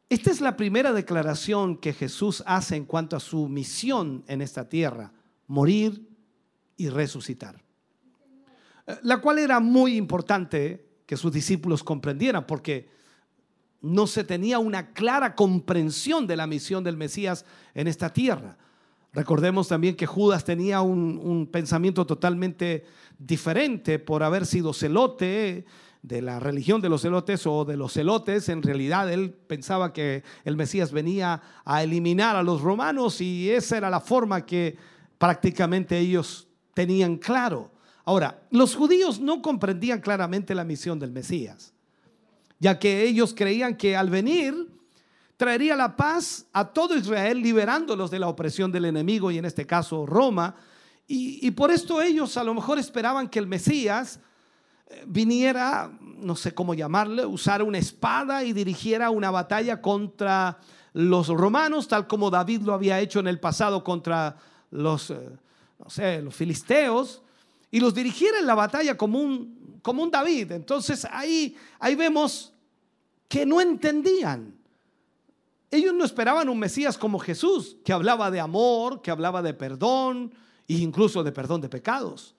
[0.10, 4.68] Esta es la primera declaración que Jesús hace en cuanto a su misión en esta
[4.68, 5.12] tierra,
[5.48, 6.08] morir
[6.78, 7.64] y resucitar.
[9.02, 12.90] La cual era muy importante que sus discípulos comprendieran porque
[13.84, 17.46] no se tenía una clara comprensión de la misión del Mesías
[17.76, 18.58] en esta tierra.
[19.12, 22.86] Recordemos también que Judas tenía un, pensamiento totalmente
[23.20, 25.66] diferente por haber sido celote
[26.02, 28.48] de la religión de los celotes o de los celotes.
[28.48, 33.78] En realidad él pensaba que el Mesías venía a eliminar a los romanos y esa
[33.78, 34.78] era la forma que
[35.18, 37.72] prácticamente ellos tenían claro.
[38.06, 41.73] Ahora, los judíos no comprendían claramente la misión del Mesías
[42.60, 44.74] ya que ellos creían que al venir
[45.38, 49.66] traería la paz a todo Israel, liberándolos de la opresión del enemigo y en este
[49.66, 50.56] caso Roma.
[51.06, 54.20] Y, por esto ellos a lo mejor esperaban que el Mesías
[54.88, 60.60] eh, viniera, no sé cómo llamarle, usara una espada y dirigiera una batalla contra
[60.94, 64.38] los romanos, tal como David lo había hecho en el pasado contra
[64.72, 65.30] los, eh,
[65.78, 67.22] no sé, los filisteos,
[67.70, 70.54] y los dirigiera en la batalla como un, como un David.
[70.54, 72.52] Entonces ahí, ahí vemos
[73.28, 74.56] que no entendían.
[75.70, 80.34] Ellos no esperaban un Mesías como Jesús, que hablaba de amor, que hablaba de perdón
[80.68, 82.36] e incluso de perdón de pecados.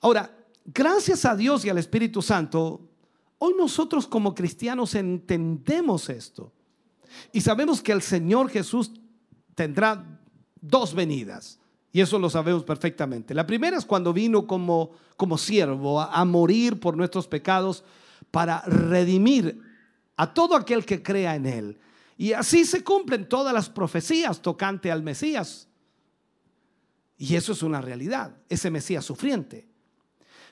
[0.00, 2.80] Ahora, gracias a Dios y al Espíritu Santo,
[3.38, 6.52] hoy nosotros como cristianos entendemos esto
[7.32, 8.92] y sabemos que el Señor Jesús
[9.54, 10.20] tendrá
[10.60, 11.58] dos venidas.
[11.94, 13.34] Y eso lo sabemos perfectamente.
[13.34, 17.84] La primera es cuando vino como, como siervo a, morir por nuestros pecados
[18.32, 19.60] para redimir
[20.16, 21.78] a todo aquel que crea en Él.
[22.18, 25.68] Y así se cumplen todas las profecías tocante al Mesías.
[27.16, 29.68] Y eso es una realidad, ese Mesías sufriente.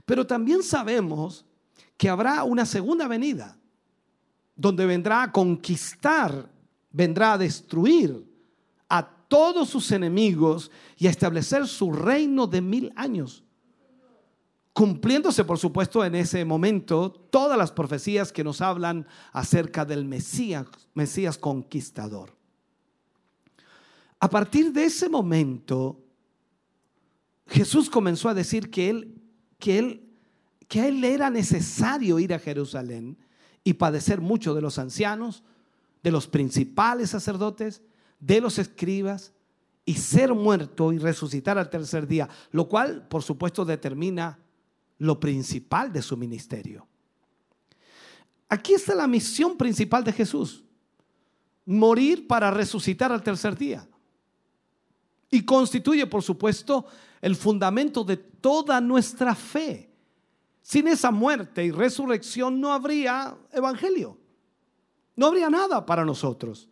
[0.04, 1.44] Pero también sabemos
[1.96, 3.58] que habrá una segunda venida,
[4.54, 6.48] donde vendrá a conquistar,
[6.92, 8.24] vendrá a destruir
[8.88, 13.42] a todos sus enemigos y a establecer su reino de mil años
[14.74, 20.66] cumpliéndose por supuesto en ese momento todas las profecías que nos hablan acerca del Mesías,
[20.92, 22.36] Mesías conquistador.
[24.20, 25.98] A partir de ese momento,
[27.46, 29.22] Jesús comenzó a decir que él,
[29.58, 30.10] que él,
[30.68, 33.16] que a él era necesario ir a Jerusalén
[33.64, 35.42] y padecer mucho de los ancianos,
[36.02, 37.80] de los principales sacerdotes,
[38.22, 39.34] de los escribas,
[39.84, 44.38] y ser muerto y resucitar al tercer día, lo cual por supuesto determina
[44.98, 46.86] lo principal de su ministerio.
[48.48, 50.62] Aquí está la misión principal de Jesús.
[51.64, 53.88] Morir para resucitar al tercer día.
[55.30, 56.86] Y constituye, por supuesto,
[57.20, 59.90] el fundamento de toda nuestra fe.
[60.60, 64.18] Sin esa muerte y resurrección no habría evangelio.
[65.16, 66.68] No habría nada para nosotros.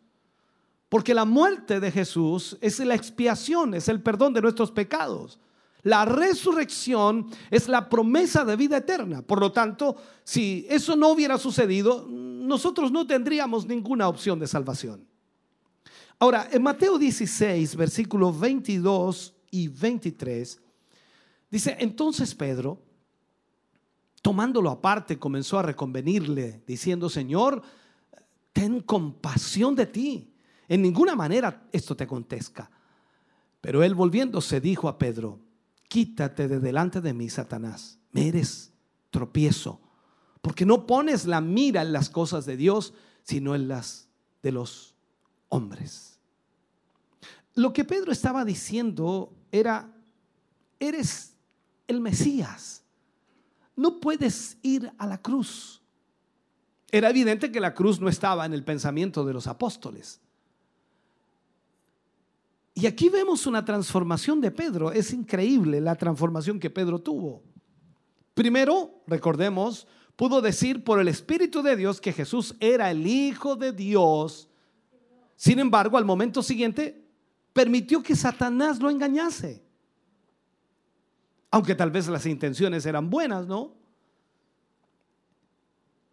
[0.90, 5.38] Porque la muerte de Jesús es la expiación, es el perdón de nuestros pecados.
[5.82, 9.22] La resurrección es la promesa de vida eterna.
[9.22, 15.06] Por lo tanto, si eso no hubiera sucedido, nosotros no tendríamos ninguna opción de salvación.
[16.18, 20.60] Ahora, en Mateo 16, versículos 22 y 23,
[21.50, 22.82] dice, entonces Pedro,
[24.20, 27.62] tomándolo aparte, comenzó a reconvenirle, diciendo, Señor,
[28.52, 30.29] ten compasión de ti.
[30.70, 32.70] En ninguna manera esto te acontezca.
[33.60, 35.40] Pero él volviéndose dijo a Pedro,
[35.88, 37.98] quítate de delante de mí, Satanás.
[38.12, 38.72] Me eres
[39.10, 39.80] tropiezo,
[40.40, 42.94] porque no pones la mira en las cosas de Dios,
[43.24, 44.08] sino en las
[44.44, 44.94] de los
[45.48, 46.20] hombres.
[47.56, 49.92] Lo que Pedro estaba diciendo era,
[50.78, 51.34] eres
[51.88, 52.84] el Mesías,
[53.74, 55.82] no puedes ir a la cruz.
[56.92, 60.20] Era evidente que la cruz no estaba en el pensamiento de los apóstoles.
[62.80, 64.90] Y aquí vemos una transformación de Pedro.
[64.90, 67.42] Es increíble la transformación que Pedro tuvo.
[68.32, 69.86] Primero, recordemos,
[70.16, 74.48] pudo decir por el Espíritu de Dios que Jesús era el Hijo de Dios.
[75.36, 77.04] Sin embargo, al momento siguiente,
[77.52, 79.62] permitió que Satanás lo engañase.
[81.50, 83.74] Aunque tal vez las intenciones eran buenas, ¿no?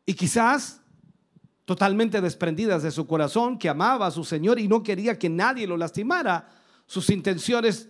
[0.06, 0.82] Y quizás
[1.68, 5.68] totalmente desprendidas de su corazón, que amaba a su Señor y no quería que nadie
[5.68, 6.48] lo lastimara.
[6.86, 7.90] Sus intenciones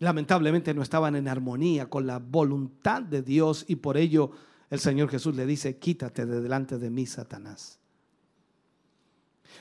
[0.00, 4.32] lamentablemente no estaban en armonía con la voluntad de Dios y por ello
[4.70, 7.78] el Señor Jesús le dice, quítate de delante de mí, Satanás.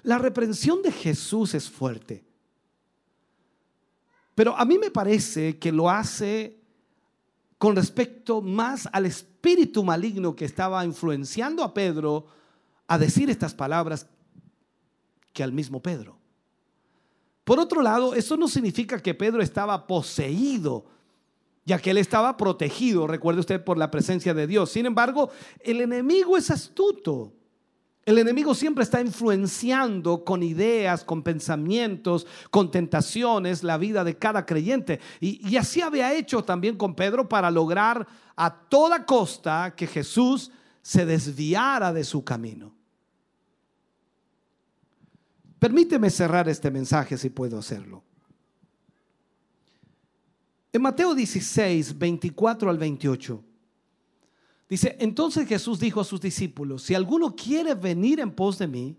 [0.02, 2.24] La reprensión de Jesús es fuerte,
[4.34, 6.58] pero a mí me parece que lo hace
[7.60, 12.42] con respecto más al espíritu maligno que estaba influenciando a Pedro
[12.94, 14.08] a decir estas palabras
[15.34, 16.18] que al mismo Pedro.
[17.44, 20.86] Por otro lado, eso no significa que Pedro estaba poseído,
[21.66, 24.72] ya que él estaba protegido, recuerde usted, por la presencia de Dios.
[24.72, 25.30] Sin embargo,
[25.60, 27.34] el enemigo es astuto.
[28.06, 34.46] El enemigo siempre está influenciando con ideas, con pensamientos, con tentaciones la vida de cada
[34.46, 35.00] creyente.
[35.22, 38.06] Y, y, así había hecho también con Pedro para lograr
[38.36, 40.52] a toda costa que Jesús
[40.82, 42.74] se desviara de su camino.
[45.64, 48.04] Permíteme cerrar este mensaje si puedo hacerlo.
[50.74, 53.42] En Mateo 16, 24 al 28,
[54.68, 58.98] dice, entonces Jesús dijo a sus discípulos, si alguno quiere venir en pos de mí,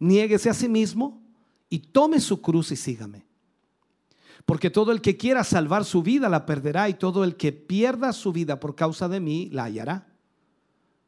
[0.00, 1.22] niéguese a sí mismo
[1.70, 3.24] y tome su cruz y sígame.
[4.46, 8.12] Porque todo el que quiera salvar su vida la perderá y todo el que pierda
[8.12, 10.08] su vida por causa de mí la hallará.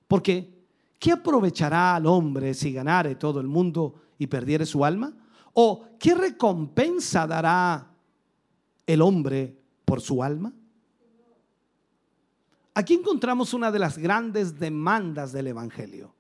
[0.07, 0.63] Porque,
[1.01, 5.15] ¿qué aprovechará al hombre si ganare todo el mundo y perdiere su alma?
[5.55, 7.91] ¿O qué recompensa dará
[8.87, 9.57] el hombre
[9.87, 10.53] por su alma?
[12.75, 16.15] Aquí encontramos una de las grandes demandas del Evangelio.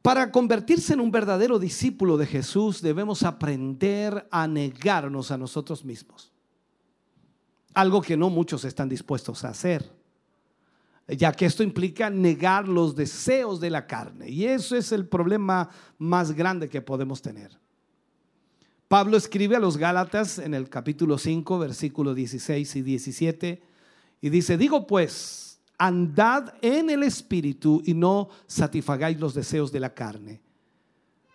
[0.00, 6.32] Para convertirse en un verdadero discípulo de Jesús debemos aprender a negarnos a nosotros mismos.
[7.74, 9.97] Algo que no muchos están dispuestos a hacer
[11.08, 14.28] ya que esto implica negar los deseos de la carne.
[14.28, 17.58] Y eso es el problema más grande que podemos tener.
[18.88, 23.62] Pablo escribe a los Gálatas en el capítulo 5, versículos 16 y 17,
[24.20, 29.94] y dice, digo pues, andad en el espíritu y no satisfagáis los deseos de la
[29.94, 30.40] carne.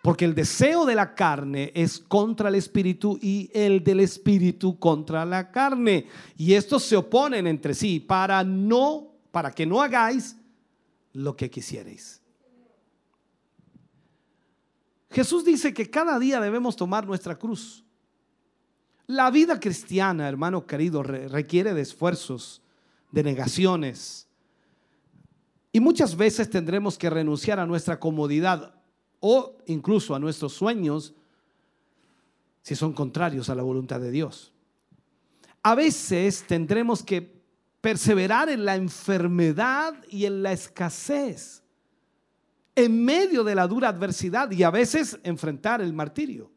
[0.02, 5.24] Porque el deseo de la carne es contra el espíritu y el del espíritu contra
[5.24, 6.08] la carne.
[6.36, 10.36] Y estos se oponen entre sí para no para que no hagáis
[11.12, 12.22] lo que quisierais.
[15.10, 17.84] Jesús dice que cada día debemos tomar nuestra cruz.
[19.08, 22.62] La vida cristiana, hermano querido, requiere de esfuerzos,
[23.10, 24.28] de negaciones.
[25.72, 28.76] Y muchas veces tendremos que renunciar a nuestra comodidad
[29.18, 31.12] o incluso a nuestros sueños
[32.62, 34.52] si son contrarios a la voluntad de Dios.
[35.64, 37.33] A veces tendremos que
[37.84, 41.62] perseverar en la enfermedad y en la escasez,
[42.74, 46.50] en medio de la dura adversidad y a veces enfrentar el martirio.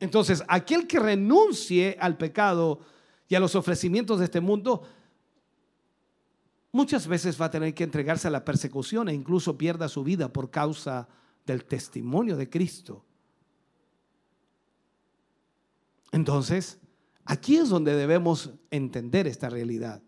[0.00, 2.80] Entonces, aquel que renuncie al pecado
[3.26, 4.82] y a los ofrecimientos de este mundo,
[6.70, 10.30] muchas veces va a tener que entregarse a la persecución e incluso pierda su vida
[10.30, 11.08] por causa
[11.46, 13.02] del testimonio de Cristo.
[16.12, 16.78] Entonces,
[17.24, 20.02] Aquí es donde debemos entender esta realidad.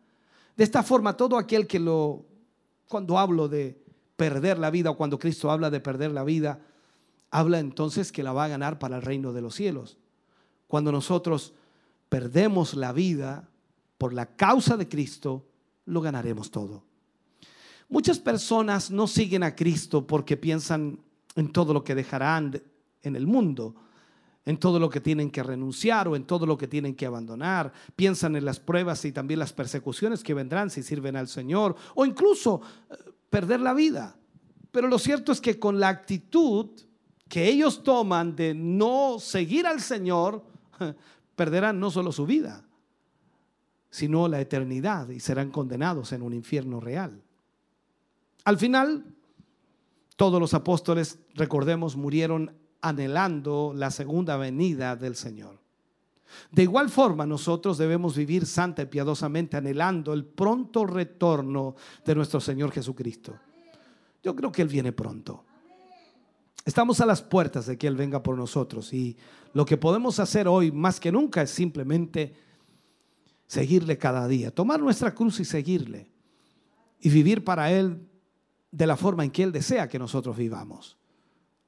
[0.57, 2.27] De esta forma, todo aquel que lo,
[2.89, 3.83] cuando hablo de
[4.17, 6.61] perder la vida, o cuando Cristo habla de perder la vida,
[7.31, 9.99] habla entonces que la va a ganar para el reino de los cielos.
[10.67, 11.55] Cuando nosotros
[12.09, 13.49] perdemos la vida
[13.99, 15.47] por la causa de Cristo,
[15.87, 16.85] lo ganaremos todo.
[17.89, 20.99] Muchas personas no siguen a Cristo porque piensan
[21.37, 22.63] en todo lo que dejarán
[23.03, 23.75] en el mundo,
[24.47, 27.73] en todo lo que tienen que renunciar o en todo lo que tienen que abandonar.
[27.97, 32.07] Piensan en las pruebas y también las persecuciones que vendrán si sirven al Señor o
[32.07, 32.95] incluso eh,
[33.29, 34.17] perder la vida.
[34.71, 36.71] Pero lo cierto es que con la actitud
[37.29, 40.45] que ellos toman de no seguir al Señor,
[41.35, 42.65] perderán no solo su vida,
[43.91, 47.21] sino la eternidad y serán condenados en un infierno real.
[48.45, 49.05] Al final,
[50.15, 52.55] todos los apóstoles, recordemos, murieron
[52.89, 55.59] anhelando la segunda venida del Señor.
[56.51, 62.41] De igual forma, nosotros debemos vivir santa y piadosamente anhelando el pronto retorno de nuestro
[62.41, 63.39] Señor Jesucristo.
[64.23, 65.45] Yo creo que Él viene pronto.
[66.65, 69.17] Estamos a las puertas de que Él venga por nosotros y
[69.53, 72.35] lo que podemos hacer hoy más que nunca es simplemente
[73.47, 76.11] seguirle cada día, tomar nuestra cruz y seguirle
[77.01, 78.09] y vivir para Él
[78.73, 80.99] de la forma en que Él desea que nosotros vivamos.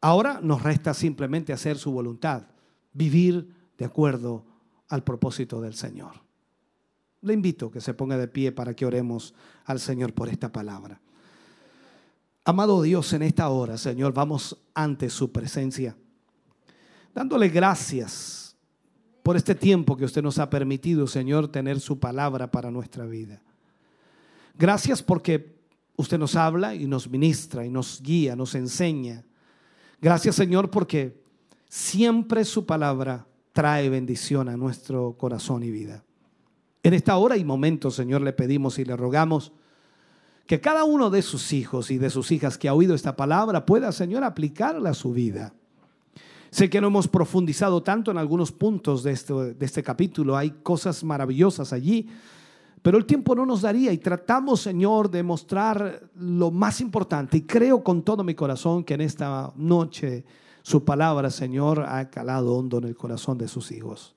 [0.00, 2.44] Ahora nos resta simplemente hacer su voluntad,
[2.92, 4.44] vivir de acuerdo
[4.88, 6.12] al propósito del Señor.
[7.22, 9.34] Le invito a que se ponga de pie para que oremos
[9.64, 11.00] al Señor por esta palabra.
[12.44, 15.96] Amado Dios, en esta hora, Señor, vamos ante su presencia,
[17.14, 18.56] dándole gracias
[19.22, 23.42] por este tiempo que usted nos ha permitido, Señor, tener su palabra para nuestra vida.
[24.54, 25.58] Gracias porque
[25.98, 29.24] Usted nos habla y nos ministra y nos guía, nos enseña.
[30.00, 31.20] Gracias Señor porque
[31.68, 36.04] siempre su palabra trae bendición a nuestro corazón y vida.
[36.82, 39.52] En esta hora y momento, Señor, le pedimos y le rogamos
[40.46, 43.66] que cada uno de sus hijos y de sus hijas que ha oído esta palabra
[43.66, 45.52] pueda, Señor, aplicarla a su vida.
[46.50, 50.50] Sé que no hemos profundizado tanto en algunos puntos de este, de este capítulo, hay
[50.62, 52.08] cosas maravillosas allí,
[52.82, 57.38] pero el tiempo no nos daría y tratamos, Señor, de mostrar lo más importante.
[57.38, 60.24] Y creo con todo mi corazón que en esta noche
[60.62, 64.14] su palabra, Señor, ha calado hondo en el corazón de sus hijos.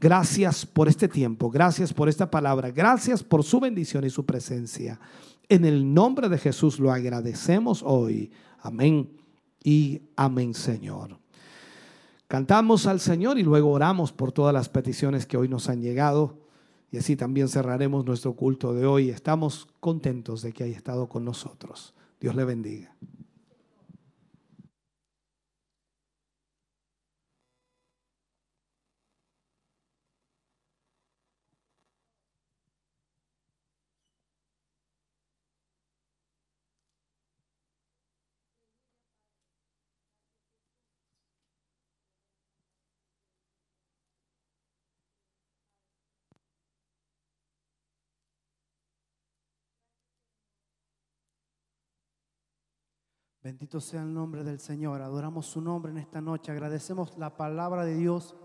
[0.00, 5.00] Gracias por este tiempo, gracias por esta palabra, gracias por su bendición y su presencia.
[5.48, 8.30] En el nombre de Jesús lo agradecemos hoy.
[8.60, 9.08] Amén
[9.64, 11.18] y amén, Señor.
[12.28, 16.47] Cantamos al Señor y luego oramos por todas las peticiones que hoy nos han llegado.
[16.90, 19.10] Y así también cerraremos nuestro culto de hoy.
[19.10, 21.94] Estamos contentos de que haya estado con nosotros.
[22.20, 22.94] Dios le bendiga.
[53.48, 55.00] Bendito sea el nombre del Señor.
[55.00, 56.52] Adoramos su nombre en esta noche.
[56.52, 58.36] Agradecemos la palabra de Dios,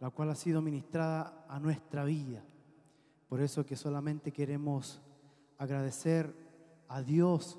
[0.00, 2.42] la cual ha sido ministrada a nuestra vida.
[3.28, 5.02] Por eso que solamente queremos
[5.58, 6.34] agradecer
[6.88, 7.58] a Dios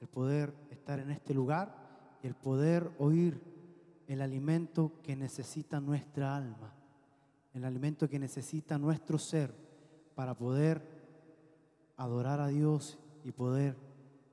[0.00, 3.40] el poder estar en este lugar y el poder oír
[4.08, 6.74] el alimento que necesita nuestra alma,
[7.54, 9.54] el alimento que necesita nuestro ser
[10.16, 10.82] para poder
[11.96, 13.76] adorar a Dios y poder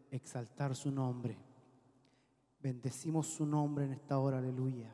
[0.09, 1.48] exaltar su nombre.
[2.61, 4.93] Bendecimos su nombre en esta hora, aleluya.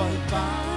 [0.00, 0.69] No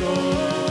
[0.00, 0.69] que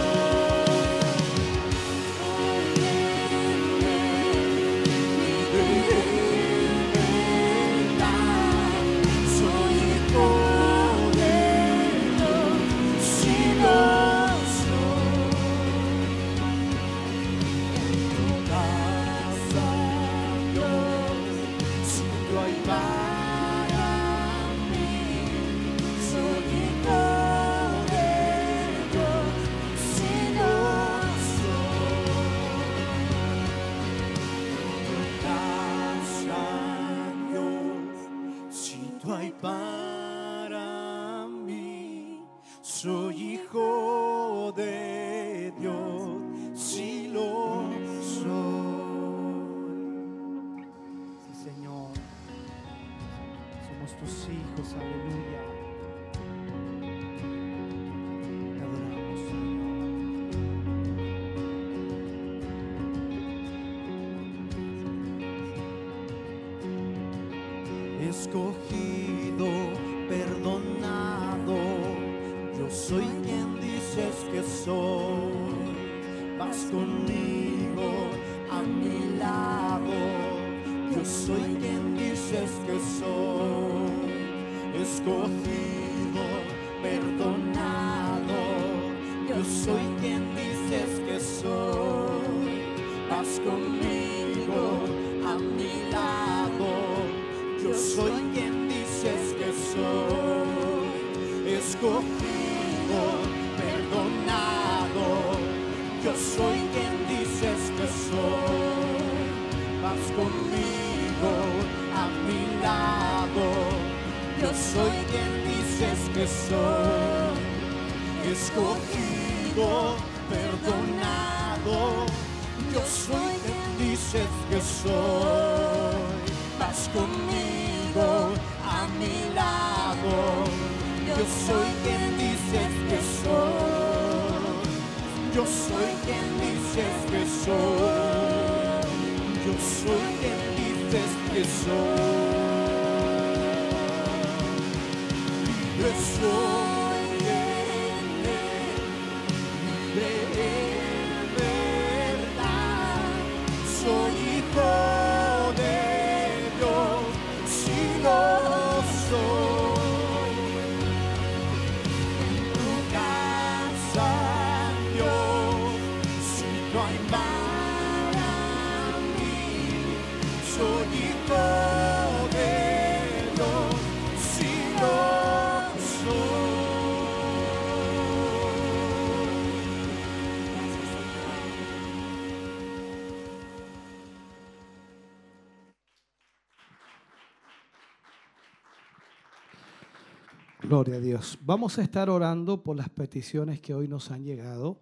[190.98, 191.38] Dios.
[191.46, 194.80] Vamos a estar orando por las peticiones que hoy nos han llegado.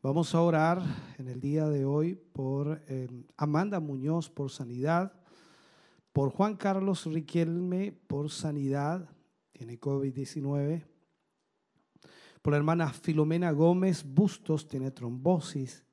[0.00, 0.80] Vamos a orar
[1.18, 5.12] en el día de hoy por eh, Amanda Muñoz por sanidad,
[6.12, 9.08] por Juan Carlos Riquelme por sanidad,
[9.52, 10.84] tiene COVID-19,
[12.40, 15.84] por la hermana Filomena Gómez Bustos, tiene trombosis,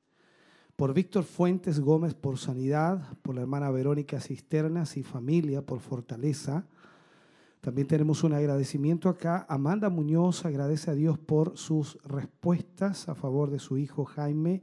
[0.76, 6.68] por Víctor Fuentes Gómez por sanidad, por la hermana Verónica Cisternas y familia por fortaleza.
[7.66, 9.44] También tenemos un agradecimiento acá.
[9.50, 14.62] Amanda Muñoz agradece a Dios por sus respuestas a favor de su hijo Jaime,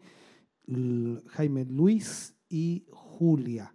[1.26, 3.74] Jaime Luis y Julia.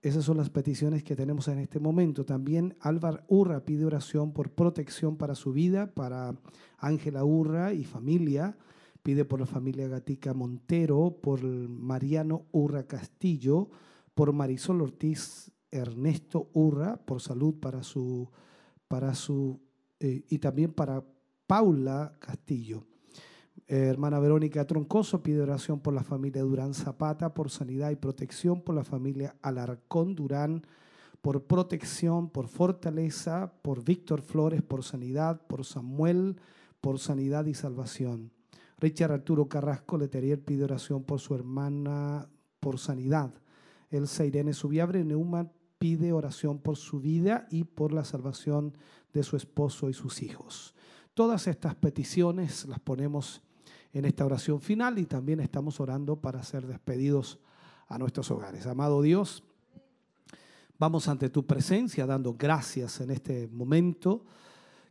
[0.00, 2.24] Esas son las peticiones que tenemos en este momento.
[2.24, 6.36] También Álvar Urra pide oración por protección para su vida, para
[6.78, 8.56] Ángela Urra y familia.
[9.02, 13.70] Pide por la familia Gatica Montero, por Mariano Urra Castillo,
[14.14, 18.28] por Marisol Ortiz Ernesto Urra, por salud para su,
[18.88, 19.60] para su
[19.98, 21.04] eh, y también para
[21.46, 22.84] Paula Castillo.
[23.66, 28.62] Eh, hermana Verónica Troncoso pide oración por la familia Durán Zapata, por sanidad y protección,
[28.62, 30.66] por la familia Alarcón Durán,
[31.22, 36.40] por protección, por fortaleza, por Víctor Flores, por sanidad, por Samuel,
[36.80, 38.32] por sanidad y salvación.
[38.78, 42.28] Richard Arturo Carrasco Leterier pide oración por su hermana,
[42.58, 43.34] por sanidad.
[43.90, 48.76] Elsa Irene Subiabre Neumann pide oración por su vida y por la salvación
[49.14, 50.74] de su esposo y sus hijos.
[51.14, 53.40] Todas estas peticiones las ponemos
[53.94, 57.38] en esta oración final y también estamos orando para ser despedidos
[57.88, 58.66] a nuestros hogares.
[58.66, 59.42] Amado Dios,
[60.78, 64.26] vamos ante tu presencia dando gracias en este momento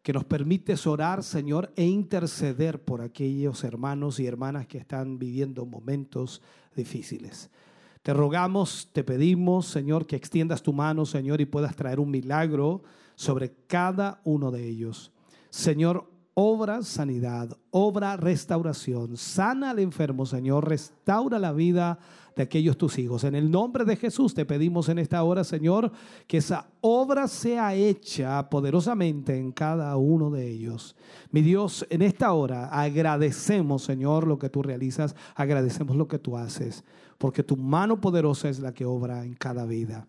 [0.02, 5.68] que nos permites orar, Señor, e interceder por aquellos hermanos y hermanas que están viviendo
[5.68, 6.42] momentos
[6.76, 7.52] difíciles.
[8.02, 12.84] Te rogamos, te pedimos, Señor, que extiendas tu mano, Señor, y puedas traer un milagro
[13.16, 15.12] sobre cada uno de ellos.
[15.50, 22.00] Señor, obra sanidad, obra restauración, sana al enfermo, Señor, restaura la vida
[22.38, 23.26] de aquellos tus hijos.
[23.26, 25.92] En el nombre de Jesús te pedimos en esta hora, Señor,
[26.26, 30.96] que esa obra sea hecha poderosamente en cada uno de ellos.
[31.32, 36.38] Mi Dios, en esta hora agradecemos, Señor, lo que tú realizas, agradecemos lo que tú
[36.38, 36.86] haces,
[37.20, 40.08] porque tu mano poderosa es la que obra en cada vida.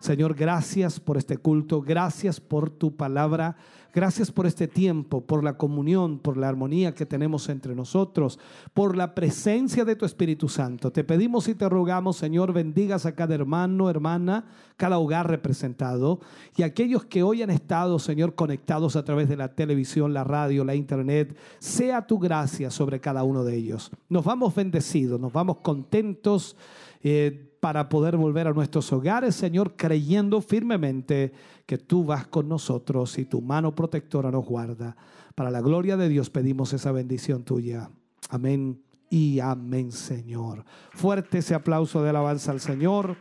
[0.00, 3.56] Señor, gracias por este culto, gracias por tu palabra.
[3.94, 8.38] Gracias por este tiempo, por la comunión, por la armonía que tenemos entre nosotros,
[8.74, 10.92] por la presencia de tu Espíritu Santo.
[10.92, 14.44] Te pedimos y te rogamos, Señor, bendigas a cada hermano, hermana,
[14.76, 16.20] cada hogar representado
[16.54, 20.64] y aquellos que hoy han estado, Señor, conectados a través de la televisión, la radio,
[20.64, 21.36] la internet.
[21.58, 23.90] Sea tu gracia sobre cada uno de ellos.
[24.10, 26.56] Nos vamos bendecidos, nos vamos contentos.
[27.02, 31.32] Eh, para poder volver a nuestros hogares, Señor, creyendo firmemente
[31.68, 34.96] que tú vas con nosotros y tu mano protectora nos guarda.
[35.34, 37.90] Para la gloria de Dios pedimos esa bendición tuya.
[38.30, 38.80] Amén
[39.10, 40.64] y amén, Señor.
[40.92, 43.18] Fuerte ese aplauso de alabanza al Señor.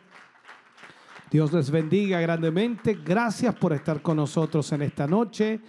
[1.30, 2.94] Dios les bendiga grandemente.
[2.94, 5.60] Gracias por estar con nosotros en esta noche.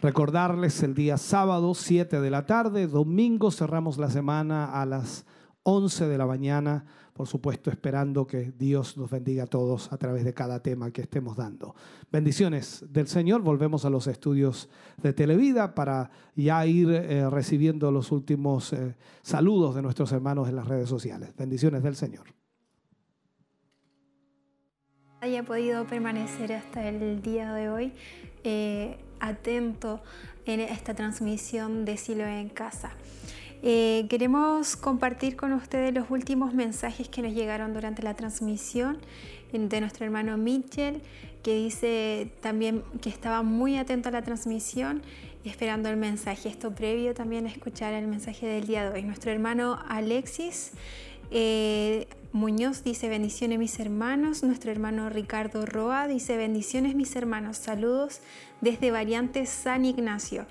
[0.00, 2.86] Recordarles el día sábado, 7 de la tarde.
[2.86, 5.24] Domingo cerramos la semana a las
[5.62, 10.24] 11 de la mañana por supuesto esperando que Dios nos bendiga a todos a través
[10.24, 11.74] de cada tema que estemos dando.
[12.10, 14.68] Bendiciones del Señor, volvemos a los estudios
[15.02, 20.56] de Televida para ya ir eh, recibiendo los últimos eh, saludos de nuestros hermanos en
[20.56, 21.34] las redes sociales.
[21.36, 22.26] Bendiciones del Señor.
[25.20, 27.92] haya podido permanecer hasta el día de hoy
[28.42, 30.02] eh, atento
[30.46, 32.92] en esta transmisión de Silo en Casa.
[33.62, 38.98] Eh, queremos compartir con ustedes los últimos mensajes que nos llegaron durante la transmisión
[39.52, 41.02] de nuestro hermano Mitchell,
[41.42, 45.02] que dice también que estaba muy atento a la transmisión
[45.44, 46.48] esperando el mensaje.
[46.48, 49.02] Esto previo también a escuchar el mensaje del día de hoy.
[49.02, 50.72] Nuestro hermano Alexis
[51.30, 54.42] eh, Muñoz dice bendiciones mis hermanos.
[54.42, 57.56] Nuestro hermano Ricardo Roa dice bendiciones mis hermanos.
[57.56, 58.20] Saludos
[58.60, 60.46] desde Variante San Ignacio.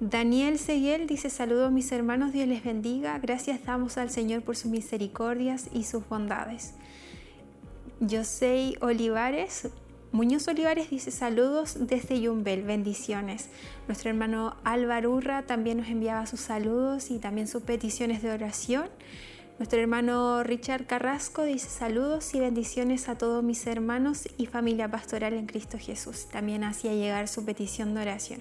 [0.00, 4.70] Daniel Seguel dice saludos mis hermanos, Dios les bendiga, gracias damos al Señor por sus
[4.70, 6.72] misericordias y sus bondades.
[8.00, 9.68] José Olivares,
[10.10, 13.50] Muñoz Olivares dice saludos desde Yumbel, bendiciones.
[13.88, 18.88] Nuestro hermano Álvaro Urra también nos enviaba sus saludos y también sus peticiones de oración.
[19.58, 25.34] Nuestro hermano Richard Carrasco dice saludos y bendiciones a todos mis hermanos y familia pastoral
[25.34, 26.26] en Cristo Jesús.
[26.32, 28.40] También hacía llegar su petición de oración.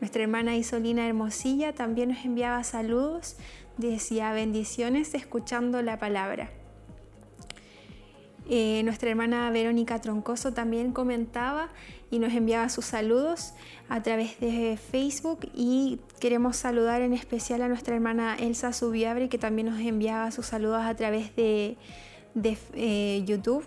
[0.00, 3.36] Nuestra hermana Isolina Hermosilla también nos enviaba saludos,
[3.78, 6.50] decía bendiciones escuchando la palabra.
[8.48, 11.68] Eh, nuestra hermana Verónica Troncoso también comentaba
[12.12, 13.54] y nos enviaba sus saludos
[13.88, 19.38] a través de Facebook y queremos saludar en especial a nuestra hermana Elsa Subiabre que
[19.38, 21.76] también nos enviaba sus saludos a través de,
[22.74, 23.66] eh, YouTube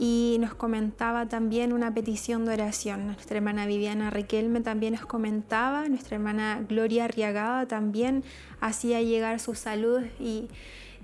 [0.00, 3.06] y nos comentaba también una petición de oración.
[3.06, 8.22] Nuestra hermana Viviana Riquelme también nos comentaba, nuestra hermana Gloria Arriagada también
[8.60, 10.48] hacía llegar sus saludos y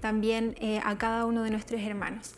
[0.00, 2.34] también eh, a cada uno de nuestros hermanos.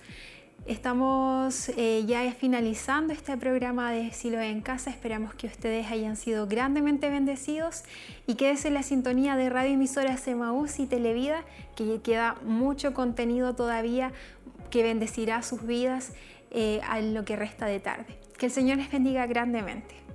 [0.64, 4.90] Estamos eh, ya finalizando este programa de Silo en Casa.
[4.90, 7.84] Esperamos que ustedes hayan sido grandemente bendecidos
[8.26, 11.44] y quédese en la sintonía de Radio Emisoras Emaús y Televida,
[11.76, 14.12] que queda mucho contenido todavía
[14.70, 16.12] que bendecirá sus vidas
[16.50, 18.18] eh, a lo que resta de tarde.
[18.38, 20.05] Que el Señor les bendiga grandemente.